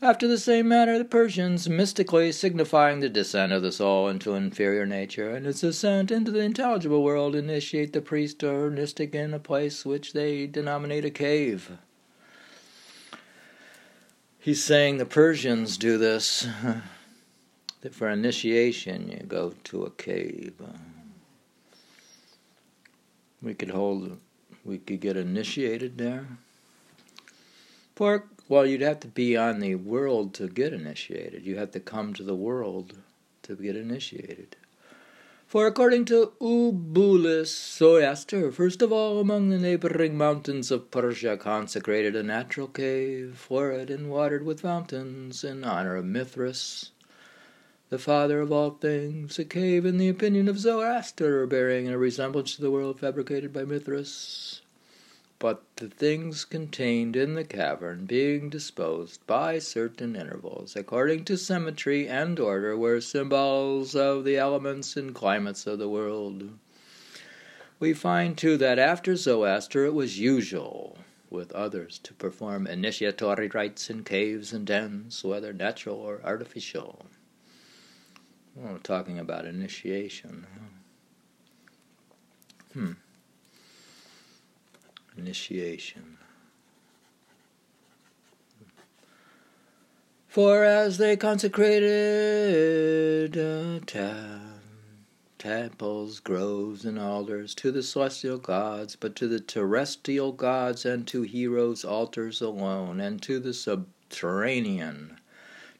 After 0.03 0.27
the 0.27 0.39
same 0.39 0.67
manner, 0.67 0.97
the 0.97 1.05
Persians, 1.05 1.69
mystically 1.69 2.31
signifying 2.31 3.01
the 3.01 3.09
descent 3.09 3.53
of 3.53 3.61
the 3.61 3.71
soul 3.71 4.07
into 4.07 4.33
inferior 4.33 4.83
nature 4.87 5.29
and 5.29 5.45
its 5.45 5.61
ascent 5.61 6.09
into 6.09 6.31
the 6.31 6.39
intelligible 6.39 7.03
world, 7.03 7.35
initiate 7.35 7.93
the 7.93 8.01
priest 8.01 8.43
or 8.43 8.71
mystic 8.71 9.13
in 9.13 9.31
a 9.31 9.39
place 9.39 9.85
which 9.85 10.13
they 10.13 10.47
denominate 10.47 11.05
a 11.05 11.11
cave. 11.11 11.77
He's 14.39 14.63
saying 14.63 14.97
the 14.97 15.05
Persians 15.05 15.77
do 15.77 15.99
this. 15.99 16.47
that 17.81 17.93
for 17.93 18.09
initiation, 18.09 19.11
you 19.11 19.23
go 19.27 19.53
to 19.65 19.83
a 19.83 19.91
cave. 19.91 20.55
We 23.39 23.53
could 23.53 23.69
hold, 23.69 24.17
we 24.65 24.79
could 24.79 24.99
get 24.99 25.15
initiated 25.15 25.99
there. 25.99 26.25
For 27.95 28.25
well, 28.51 28.65
you'd 28.65 28.81
have 28.81 28.99
to 28.99 29.07
be 29.07 29.37
on 29.37 29.61
the 29.61 29.75
world 29.75 30.33
to 30.33 30.49
get 30.49 30.73
initiated. 30.73 31.45
You 31.45 31.55
have 31.55 31.71
to 31.71 31.79
come 31.79 32.13
to 32.15 32.21
the 32.21 32.35
world 32.35 32.97
to 33.43 33.55
get 33.55 33.77
initiated. 33.77 34.57
For 35.47 35.67
according 35.67 36.03
to 36.05 36.33
Eubulus, 36.41 37.77
Zoroaster, 37.77 38.51
first 38.51 38.81
of 38.81 38.91
all 38.91 39.21
among 39.21 39.47
the 39.47 39.57
neighboring 39.57 40.17
mountains 40.17 40.69
of 40.69 40.91
Persia, 40.91 41.37
consecrated 41.37 42.13
a 42.13 42.23
natural 42.23 42.67
cave, 42.67 43.37
florid 43.37 43.89
and 43.89 44.09
watered 44.09 44.45
with 44.45 44.59
fountains, 44.59 45.45
in 45.45 45.63
honor 45.63 45.95
of 45.95 46.03
Mithras, 46.03 46.91
the 47.87 47.97
father 47.97 48.41
of 48.41 48.51
all 48.51 48.71
things, 48.71 49.39
a 49.39 49.45
cave 49.45 49.85
in 49.85 49.97
the 49.97 50.09
opinion 50.09 50.49
of 50.49 50.59
Zoroaster, 50.59 51.47
bearing 51.47 51.87
a 51.87 51.97
resemblance 51.97 52.57
to 52.57 52.61
the 52.61 52.71
world 52.71 52.99
fabricated 52.99 53.53
by 53.53 53.63
Mithras 53.63 54.60
but 55.41 55.63
the 55.77 55.89
things 55.89 56.45
contained 56.45 57.15
in 57.15 57.33
the 57.33 57.43
cavern 57.43 58.05
being 58.05 58.47
disposed 58.47 59.25
by 59.25 59.57
certain 59.57 60.15
intervals 60.15 60.75
according 60.75 61.25
to 61.25 61.35
symmetry 61.35 62.07
and 62.07 62.39
order 62.39 62.77
were 62.77 63.01
symbols 63.01 63.95
of 63.95 64.23
the 64.23 64.37
elements 64.37 64.95
and 64.95 65.15
climates 65.15 65.65
of 65.65 65.79
the 65.79 65.89
world. 65.89 66.51
We 67.79 67.91
find 67.91 68.37
too 68.37 68.55
that 68.57 68.77
after 68.77 69.15
Zoroaster 69.15 69.83
it 69.83 69.95
was 69.95 70.19
usual 70.19 70.99
with 71.31 71.51
others 71.53 71.97
to 72.03 72.13
perform 72.13 72.67
initiatory 72.67 73.47
rites 73.47 73.89
in 73.89 74.03
caves 74.03 74.53
and 74.53 74.67
dens, 74.67 75.23
whether 75.23 75.51
natural 75.53 75.95
or 75.95 76.21
artificial. 76.23 77.07
Well, 78.55 78.77
talking 78.83 79.17
about 79.17 79.47
initiation. 79.47 80.45
Hmm. 82.73 82.91
Initiation. 85.21 86.17
For 90.27 90.63
as 90.63 90.97
they 90.97 91.15
consecrated 91.15 93.37
uh, 93.37 93.81
temples, 95.37 96.19
groves, 96.21 96.85
and 96.85 96.97
altars 96.97 97.53
to 97.53 97.71
the 97.71 97.83
celestial 97.83 98.39
gods, 98.39 98.95
but 98.95 99.15
to 99.17 99.27
the 99.27 99.39
terrestrial 99.39 100.31
gods 100.31 100.85
and 100.85 101.07
to 101.09 101.21
heroes' 101.21 101.85
altars 101.85 102.41
alone, 102.41 102.99
and 102.99 103.21
to 103.21 103.39
the 103.39 103.53
subterranean 103.53 105.19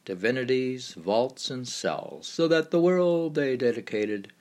divinities, 0.04 0.94
vaults, 0.94 1.50
and 1.50 1.66
cells, 1.66 2.28
so 2.28 2.46
that 2.46 2.70
the 2.70 2.80
world 2.80 3.34
they 3.34 3.56
dedicated, 3.56 4.32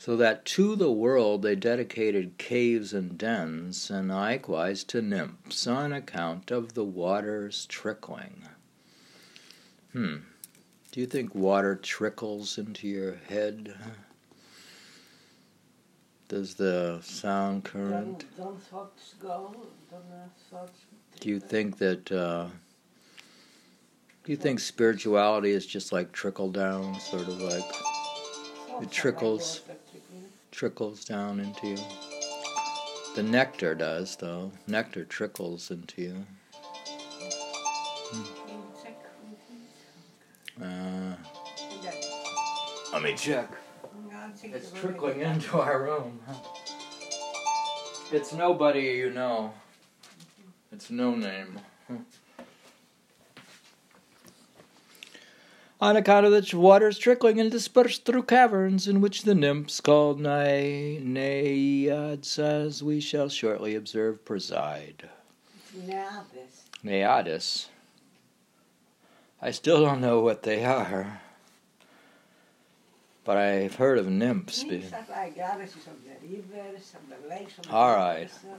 so 0.00 0.16
that 0.16 0.46
to 0.46 0.76
the 0.76 0.90
world 0.90 1.42
they 1.42 1.54
dedicated 1.54 2.38
caves 2.38 2.94
and 2.94 3.18
dens, 3.18 3.90
and 3.90 4.08
likewise 4.08 4.82
to 4.82 5.02
nymphs 5.02 5.66
on 5.66 5.92
account 5.92 6.50
of 6.50 6.72
the 6.72 6.86
waters 6.86 7.66
trickling. 7.66 8.48
Hmm. 9.92 10.16
Do 10.90 11.00
you 11.00 11.06
think 11.06 11.34
water 11.34 11.76
trickles 11.76 12.56
into 12.56 12.88
your 12.88 13.16
head? 13.28 13.74
Does 16.28 16.54
the 16.54 17.00
sound 17.02 17.64
current? 17.64 18.24
Don't, 18.38 18.38
don't 18.38 18.62
thoughts 18.62 19.14
go? 19.20 19.54
Don't 19.90 20.04
thoughts 20.50 20.78
Do 21.20 21.28
you 21.28 21.38
think 21.38 21.76
that? 21.76 22.10
Uh, 22.10 22.46
do 24.24 24.32
you 24.32 24.36
think 24.36 24.60
spirituality 24.60 25.50
is 25.50 25.66
just 25.66 25.92
like 25.92 26.10
trickle 26.12 26.50
down, 26.50 26.98
sort 27.00 27.28
of 27.28 27.38
like 27.38 27.70
it 28.80 28.90
trickles. 28.90 29.60
Like 30.52 30.80
water 30.80 30.94
trickling? 30.96 30.96
trickles 30.96 31.04
down 31.04 31.40
into 31.40 31.68
you? 31.68 31.78
The 33.16 33.22
nectar 33.22 33.74
does, 33.74 34.16
though. 34.16 34.52
Nectar 34.66 35.04
trickles 35.04 35.70
into 35.70 36.02
you. 36.02 36.26
Can 38.10 38.24
you 38.48 38.64
check 38.82 39.02
with 39.30 39.40
me? 39.50 40.66
Uh, 40.66 41.16
let 42.92 43.02
me 43.02 43.14
check. 43.14 43.50
I'll 44.12 44.30
check 44.40 44.52
It's 44.54 44.70
trickling 44.72 45.20
into 45.20 45.58
our 45.58 45.82
room. 45.82 46.20
It's 48.12 48.32
nobody 48.32 48.80
you 48.80 49.10
know. 49.10 49.52
It's 50.72 50.90
no 50.90 51.14
name. 51.14 51.60
On 55.82 55.96
account 55.96 56.26
of 56.26 56.32
the 56.32 56.56
waters 56.58 56.98
trickling 56.98 57.40
and 57.40 57.50
dispersed 57.50 58.04
through 58.04 58.24
caverns 58.24 58.86
in 58.86 59.00
which 59.00 59.22
the 59.22 59.34
nymphs 59.34 59.80
called 59.80 60.20
Na- 60.20 60.44
Naiads, 61.00 62.38
as 62.38 62.82
we 62.82 63.00
shall 63.00 63.30
shortly 63.30 63.74
observe, 63.74 64.22
preside. 64.24 65.08
Naiadis. 66.84 67.66
I 69.40 69.50
still 69.52 69.82
don't 69.82 70.02
know 70.02 70.20
what 70.20 70.42
they 70.42 70.66
are, 70.66 71.22
but 73.24 73.38
I've 73.38 73.76
heard 73.76 73.96
of 73.98 74.06
nymphs. 74.06 74.62
Nymphs 74.64 74.92
are 74.92 75.06
like 75.10 75.34
goddesses 75.34 75.86
of 75.86 75.94
the 76.04 76.10
rivers, 76.36 76.92
of 76.94 77.08
the 77.08 77.16
lakes, 77.28 77.56
of 77.56 77.64
the 77.64 77.72
All 77.72 77.96
right. 77.96 78.28
uh, 78.44 78.58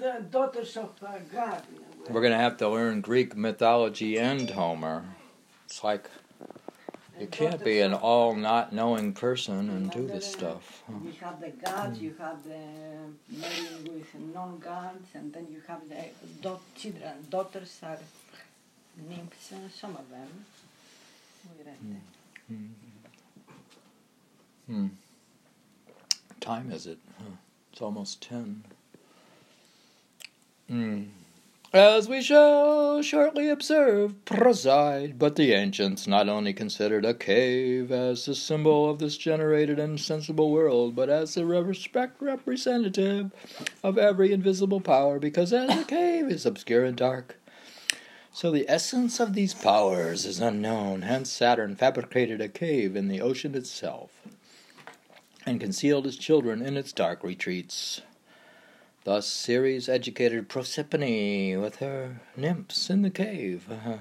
The 0.00 0.22
daughters 0.30 0.76
of 0.76 0.90
uh, 1.04 1.18
God. 1.32 1.62
in 1.74 1.78
a 1.78 1.80
way. 1.80 2.08
We're 2.10 2.20
going 2.20 2.32
to 2.32 2.38
have 2.38 2.56
to 2.58 2.68
learn 2.68 3.00
Greek 3.00 3.36
mythology 3.36 4.16
and 4.16 4.48
Homer. 4.50 5.04
It's 5.66 5.82
like 5.82 6.08
you 7.20 7.26
can't 7.26 7.62
be 7.64 7.80
an 7.80 7.94
all 7.94 8.34
not 8.34 8.72
knowing 8.72 9.12
person 9.12 9.68
and 9.70 9.90
do 9.90 10.06
this 10.06 10.30
stuff. 10.30 10.82
huh? 10.86 10.94
You 11.04 11.12
have 11.20 11.40
the 11.40 11.50
gods, 11.50 11.98
you 12.00 12.14
have 12.18 12.42
the 12.44 12.62
marrying 13.28 13.84
with 13.84 14.14
non-gods, 14.34 15.08
and 15.14 15.32
then 15.32 15.46
you 15.50 15.60
have 15.66 15.88
the 15.88 16.04
dot 16.42 16.60
children. 16.76 17.26
Daughters 17.30 17.78
are 17.82 17.98
nymphs, 19.08 19.52
uh, 19.52 19.56
some 19.74 19.96
of 19.96 20.08
them. 20.10 20.44
We 21.58 21.64
read 21.64 22.00
them. 22.48 22.74
Hmm. 24.66 24.86
Time 26.40 26.70
is 26.70 26.86
it? 26.86 26.98
Huh. 27.18 27.36
It's 27.72 27.82
almost 27.82 28.22
ten. 28.22 28.64
Hmm. 30.68 31.02
As 31.72 32.08
we 32.08 32.20
shall 32.20 33.00
shortly 33.00 33.48
observe, 33.48 34.24
preside, 34.24 35.20
but 35.20 35.36
the 35.36 35.52
ancients 35.52 36.08
not 36.08 36.28
only 36.28 36.52
considered 36.52 37.04
a 37.04 37.14
cave 37.14 37.92
as 37.92 38.26
the 38.26 38.34
symbol 38.34 38.90
of 38.90 38.98
this 38.98 39.16
generated 39.16 39.78
and 39.78 40.00
sensible 40.00 40.50
world, 40.50 40.96
but 40.96 41.08
as 41.08 41.34
the 41.34 41.46
respect 41.46 42.20
representative 42.20 43.30
of 43.84 43.98
every 43.98 44.32
invisible 44.32 44.80
power, 44.80 45.20
because 45.20 45.52
as 45.52 45.70
a 45.70 45.84
cave 45.84 46.28
is 46.28 46.44
obscure 46.44 46.84
and 46.84 46.96
dark, 46.96 47.38
so 48.32 48.50
the 48.50 48.68
essence 48.68 49.20
of 49.20 49.34
these 49.34 49.54
powers 49.54 50.26
is 50.26 50.40
unknown. 50.40 51.02
Hence 51.02 51.30
Saturn 51.30 51.76
fabricated 51.76 52.40
a 52.40 52.48
cave 52.48 52.96
in 52.96 53.06
the 53.06 53.20
ocean 53.20 53.54
itself 53.54 54.10
and 55.46 55.60
concealed 55.60 56.04
his 56.04 56.16
children 56.16 56.62
in 56.62 56.76
its 56.76 56.92
dark 56.92 57.22
retreats. 57.22 58.02
Thus 59.04 59.26
Ceres 59.26 59.88
educated 59.88 60.48
Proserpine 60.48 61.60
with 61.60 61.76
her 61.76 62.20
nymphs 62.36 62.90
in 62.90 63.02
the 63.02 63.10
cave. 63.10 63.66
Uh-huh. 63.70 63.98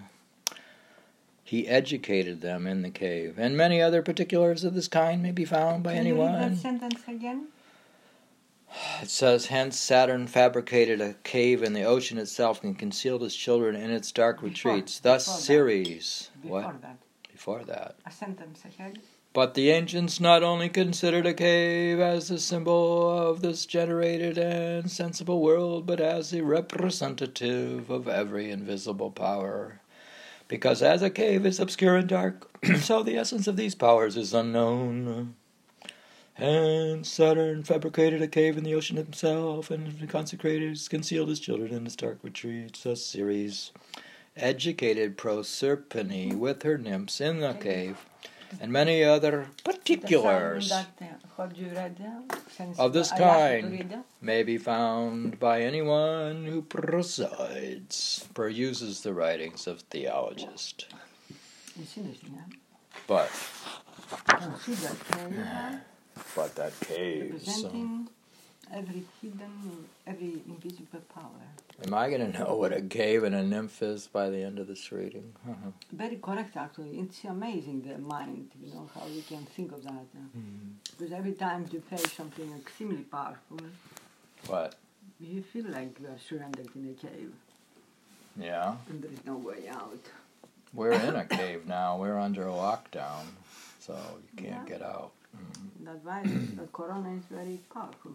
He 1.43 1.67
educated 1.67 2.41
them 2.41 2.67
in 2.67 2.83
the 2.83 2.89
cave, 2.91 3.39
and 3.39 3.57
many 3.57 3.81
other 3.81 4.03
particulars 4.03 4.63
of 4.63 4.75
this 4.75 4.87
kind 4.87 5.23
may 5.23 5.31
be 5.31 5.45
found 5.45 5.83
by 5.83 5.93
Can 5.95 6.05
you 6.05 6.13
read 6.15 6.21
that 6.33 6.35
anyone. 6.41 6.55
sentence 6.57 7.01
again? 7.07 7.47
It 9.01 9.09
says, 9.09 9.47
Hence 9.47 9.75
Saturn 9.79 10.27
fabricated 10.27 11.01
a 11.01 11.15
cave 11.23 11.63
in 11.63 11.73
the 11.73 11.85
ocean 11.85 12.19
itself 12.19 12.63
and 12.63 12.77
concealed 12.77 13.23
his 13.23 13.35
children 13.35 13.75
in 13.75 13.89
its 13.89 14.11
dark 14.11 14.41
Before- 14.41 14.73
retreats. 14.73 14.99
Thus 14.99 15.25
before 15.25 15.37
that. 15.37 15.43
Ceres. 15.43 16.29
Before 16.43 16.61
What? 16.61 16.81
that, 16.83 16.97
Before 17.31 17.63
that. 17.63 17.95
a 18.05 18.11
sentence 18.11 18.63
ahead. 18.65 18.99
But 19.39 19.53
the 19.53 19.69
ancients 19.69 20.19
not 20.19 20.43
only 20.43 20.67
considered 20.67 21.25
a 21.25 21.33
cave 21.33 22.01
as 22.01 22.27
the 22.27 22.39
symbol 22.39 23.09
of 23.09 23.41
this 23.41 23.65
generated 23.65 24.37
and 24.37 24.91
sensible 24.91 25.41
world, 25.41 25.85
but 25.85 26.01
as 26.01 26.31
the 26.31 26.41
representative 26.41 27.89
of 27.89 28.09
every 28.09 28.51
invisible 28.51 29.11
power. 29.11 29.79
Because 30.49 30.81
as 30.81 31.01
a 31.01 31.09
cave 31.09 31.45
is 31.45 31.57
obscure 31.57 31.95
and 31.95 32.09
dark, 32.09 32.49
so 32.81 33.01
the 33.01 33.15
essence 33.15 33.47
of 33.47 33.55
these 33.55 33.75
powers 33.75 34.17
is 34.17 34.33
unknown. 34.33 35.35
And 36.35 37.07
Saturn 37.07 37.63
fabricated 37.63 38.21
a 38.21 38.27
cave 38.27 38.57
in 38.57 38.65
the 38.65 38.75
ocean 38.75 38.97
himself, 38.97 39.71
and 39.71 40.09
consecrated, 40.09 40.77
concealed 40.89 41.29
his 41.29 41.39
children 41.39 41.73
in 41.73 41.85
his 41.85 41.95
dark 41.95 42.19
retreats. 42.23 42.83
Thus 42.83 43.05
Ceres 43.05 43.71
educated 44.35 45.17
Proserpine 45.17 46.39
with 46.39 46.63
her 46.63 46.77
nymphs 46.77 47.21
in 47.21 47.39
the 47.39 47.53
cave, 47.53 48.05
and 48.59 48.71
many 48.71 49.03
other 49.03 49.47
particulars 49.63 50.71
uh, 50.71 50.83
Of 52.77 52.93
this 52.93 53.11
kind. 53.11 54.03
may 54.21 54.43
be 54.43 54.57
found 54.57 55.39
by 55.39 55.61
anyone 55.61 56.45
who 56.45 56.61
presides, 56.61 58.27
peruses 58.33 59.01
the 59.01 59.13
writings 59.13 59.67
of 59.67 59.81
theologists. 59.89 60.85
But 63.07 63.31
but 66.35 66.55
that 66.55 66.73
cave. 66.81 67.41
So, 67.41 67.69
representing 67.69 68.09
every 68.73 69.03
hidden, 69.21 69.85
every 70.05 70.41
invisible 70.47 71.01
power. 71.13 71.47
Am 71.85 71.93
I 71.93 72.09
going 72.09 72.31
to 72.31 72.39
know 72.39 72.55
what 72.55 72.73
a 72.73 72.81
cave 72.81 73.23
and 73.23 73.35
a 73.35 73.43
nymph 73.43 73.81
is 73.81 74.07
by 74.07 74.29
the 74.29 74.41
end 74.43 74.59
of 74.59 74.67
this 74.67 74.91
reading? 74.91 75.33
Uh-huh. 75.49 75.71
Very 75.91 76.17
correct, 76.17 76.55
actually. 76.57 76.99
It's 76.99 77.23
amazing 77.23 77.81
the 77.81 77.97
mind, 77.97 78.49
you 78.61 78.73
know, 78.73 78.89
how 78.93 79.05
you 79.07 79.21
can 79.21 79.45
think 79.55 79.71
of 79.71 79.83
that. 79.83 79.91
uh, 79.91 80.27
Mm-hmm. 80.37 80.71
Because 80.97 81.13
every 81.13 81.33
time 81.33 81.65
you 81.71 81.79
face 81.81 82.11
something 82.11 82.51
extremely 82.57 83.03
powerful, 83.03 83.57
What? 84.47 84.75
you 85.19 85.41
feel 85.41 85.65
like 85.69 85.97
you 86.01 86.07
are 86.07 86.19
surrendered 86.27 86.69
in 86.75 86.89
a 86.95 87.07
cave 87.07 87.31
Yeah. 88.37 88.75
and 88.89 89.01
there 89.01 89.11
is 89.11 89.23
no 89.25 89.35
way 89.37 89.67
out. 89.69 89.99
We're 90.73 90.91
in 90.91 91.15
a 91.23 91.25
cave 91.25 91.65
now. 91.67 91.97
We're 91.97 92.19
under 92.19 92.43
a 92.47 92.51
lockdown, 92.51 93.25
so 93.79 93.93
you 94.25 94.43
can't 94.43 94.67
Yeah. 94.67 94.77
get 94.77 94.81
out. 94.81 95.11
That 95.85 96.03
virus, 96.03 96.49
the 96.57 96.67
corona 96.73 97.11
is 97.15 97.23
very 97.31 97.59
powerful. 97.73 98.11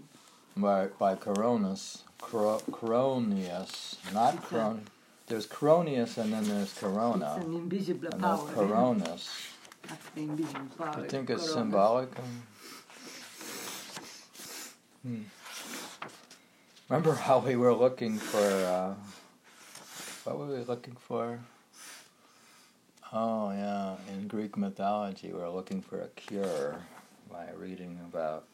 By, 0.57 0.87
by 0.99 1.17
Coronis, 1.17 2.03
Coro, 2.21 2.59
Coronius, 2.71 3.97
not 4.12 4.40
Coron. 4.43 4.87
There's 5.27 5.47
Coronius 5.47 6.17
and 6.19 6.33
then 6.33 6.45
there's 6.45 6.73
Corona. 6.75 7.35
It's 7.37 7.47
an 7.47 7.55
invisible 7.55 8.09
And 8.12 8.23
there's 8.23 8.40
power. 8.40 8.53
Coronis. 8.55 9.51
That's 9.88 10.09
the 10.14 10.21
invisible 10.23 10.61
power. 10.79 11.05
I 11.05 11.09
think 11.09 11.31
it's 11.31 11.53
symbolic. 11.53 12.11
Hmm. 15.03 15.23
Remember 16.88 17.14
how 17.14 17.38
we 17.40 17.57
were 17.57 17.75
looking 17.75 18.19
for, 18.19 18.38
uh, 18.38 18.95
what 20.25 20.38
were 20.38 20.47
we 20.47 20.62
looking 20.64 20.95
for? 20.95 21.40
Oh, 23.12 23.51
yeah, 23.53 23.97
in 24.12 24.29
Greek 24.29 24.57
mythology, 24.57 25.33
we 25.33 25.38
were 25.38 25.49
looking 25.49 25.81
for 25.81 26.01
a 26.01 26.09
cure 26.09 26.77
by 27.31 27.47
reading 27.57 27.99
about 28.12 28.45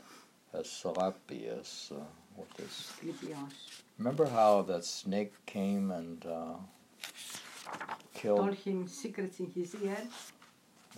Asclepius 0.55 1.93
uh, 1.95 2.01
what 2.37 2.49
is? 2.59 2.93
Asclepios. 3.03 3.83
Remember 3.99 4.27
how 4.27 4.63
that 4.63 4.85
snake 4.85 5.35
came 5.47 5.91
and 5.91 6.25
uh, 6.27 6.55
killed? 8.15 8.39
Told 8.39 8.55
him 8.55 8.89
secrets 8.89 9.41
in 9.41 9.51
his 9.51 9.75
ear. 9.83 9.99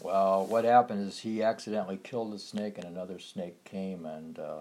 Well, 0.00 0.46
what 0.46 0.64
happened 0.64 1.08
is 1.08 1.18
he 1.18 1.42
accidentally 1.42 1.98
killed 2.02 2.32
the 2.32 2.38
snake, 2.38 2.78
and 2.78 2.86
another 2.86 3.18
snake 3.18 3.62
came 3.64 4.06
and 4.06 4.38
uh, 4.38 4.60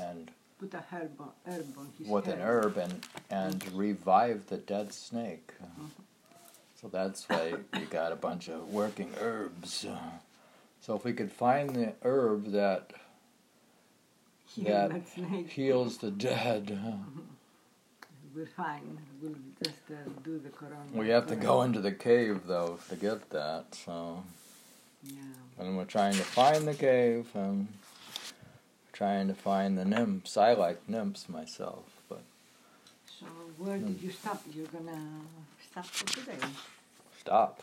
and 0.00 0.30
Put 0.58 0.74
a 0.74 0.84
herb 0.92 1.18
on, 1.18 1.30
herb 1.46 1.66
on 1.78 1.88
his 1.98 2.06
with 2.06 2.28
an 2.28 2.40
herb 2.40 2.76
and 2.76 3.06
and 3.30 3.72
revived 3.72 4.48
the 4.48 4.58
dead 4.58 4.92
snake. 4.92 5.52
So 6.80 6.88
that's 6.88 7.28
why 7.28 7.54
we 7.74 7.80
got 7.86 8.12
a 8.12 8.16
bunch 8.16 8.48
of 8.48 8.68
working 8.72 9.12
herbs. 9.20 9.86
So 10.80 10.96
if 10.96 11.04
we 11.04 11.12
could 11.12 11.30
find 11.32 11.70
the 11.70 11.92
herb 12.02 12.52
that 12.52 12.92
that 14.58 14.92
heals 15.48 15.98
the 15.98 16.10
dead, 16.10 16.78
We're 18.34 18.46
fine. 18.46 18.98
We'll 19.22 19.34
just 19.62 19.76
uh, 19.90 19.94
do 20.24 20.38
the 20.38 20.50
corona. 20.50 20.76
we 20.94 21.08
have 21.08 21.26
to 21.28 21.36
go 21.36 21.62
into 21.62 21.80
the 21.80 21.92
cave 21.92 22.42
though 22.46 22.78
to 22.88 22.96
get 22.96 23.30
that. 23.30 23.74
So 23.74 24.22
Yeah. 25.02 25.20
and 25.58 25.76
we're 25.76 25.84
trying 25.84 26.14
to 26.14 26.22
find 26.22 26.66
the 26.66 26.74
cave 26.74 27.28
and 27.34 27.68
trying 28.92 29.28
to 29.28 29.34
find 29.34 29.76
the 29.78 29.84
nymphs. 29.84 30.36
I 30.36 30.52
like 30.54 30.88
nymphs 30.88 31.28
myself, 31.28 31.84
but 32.08 32.22
So 33.18 33.26
where 33.58 33.78
Hmm. 33.78 33.86
did 33.94 34.02
you 34.02 34.10
stop? 34.12 34.42
You're 34.54 34.66
gonna 34.68 35.20
stop 35.70 35.86
for 35.86 36.06
today. 36.06 36.38
stop. 37.18 37.62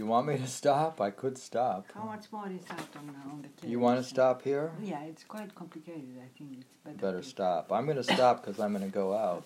You 0.00 0.06
want 0.06 0.28
me 0.28 0.38
to 0.38 0.46
stop? 0.46 0.98
I 0.98 1.10
could 1.10 1.36
stop. 1.36 1.84
How 1.94 2.04
much 2.04 2.24
more 2.32 2.48
is 2.48 2.64
that 2.64 2.88
on, 2.98 3.06
the- 3.08 3.30
on 3.30 3.44
the? 3.60 3.68
You 3.68 3.78
want 3.80 3.98
to 3.98 4.02
stop 4.02 4.40
here? 4.40 4.72
Yeah, 4.82 5.02
it's 5.02 5.24
quite 5.24 5.54
complicated. 5.54 6.16
I 6.16 6.28
think 6.38 6.52
it's 6.58 6.64
better. 6.82 6.96
Better 6.96 7.20
to- 7.20 7.28
stop. 7.28 7.70
I'm 7.70 7.84
going 7.84 7.98
to 7.98 8.02
stop 8.02 8.42
because 8.42 8.58
I'm 8.58 8.72
going 8.72 8.82
to 8.90 8.90
go 8.90 9.14
out. 9.14 9.44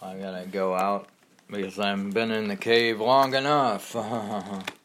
I'm 0.00 0.20
going 0.20 0.44
to 0.44 0.48
go 0.48 0.76
out 0.76 1.08
because 1.50 1.80
I've 1.80 2.14
been 2.14 2.30
in 2.30 2.46
the 2.46 2.54
cave 2.54 3.00
long 3.00 3.34
enough. 3.34 3.96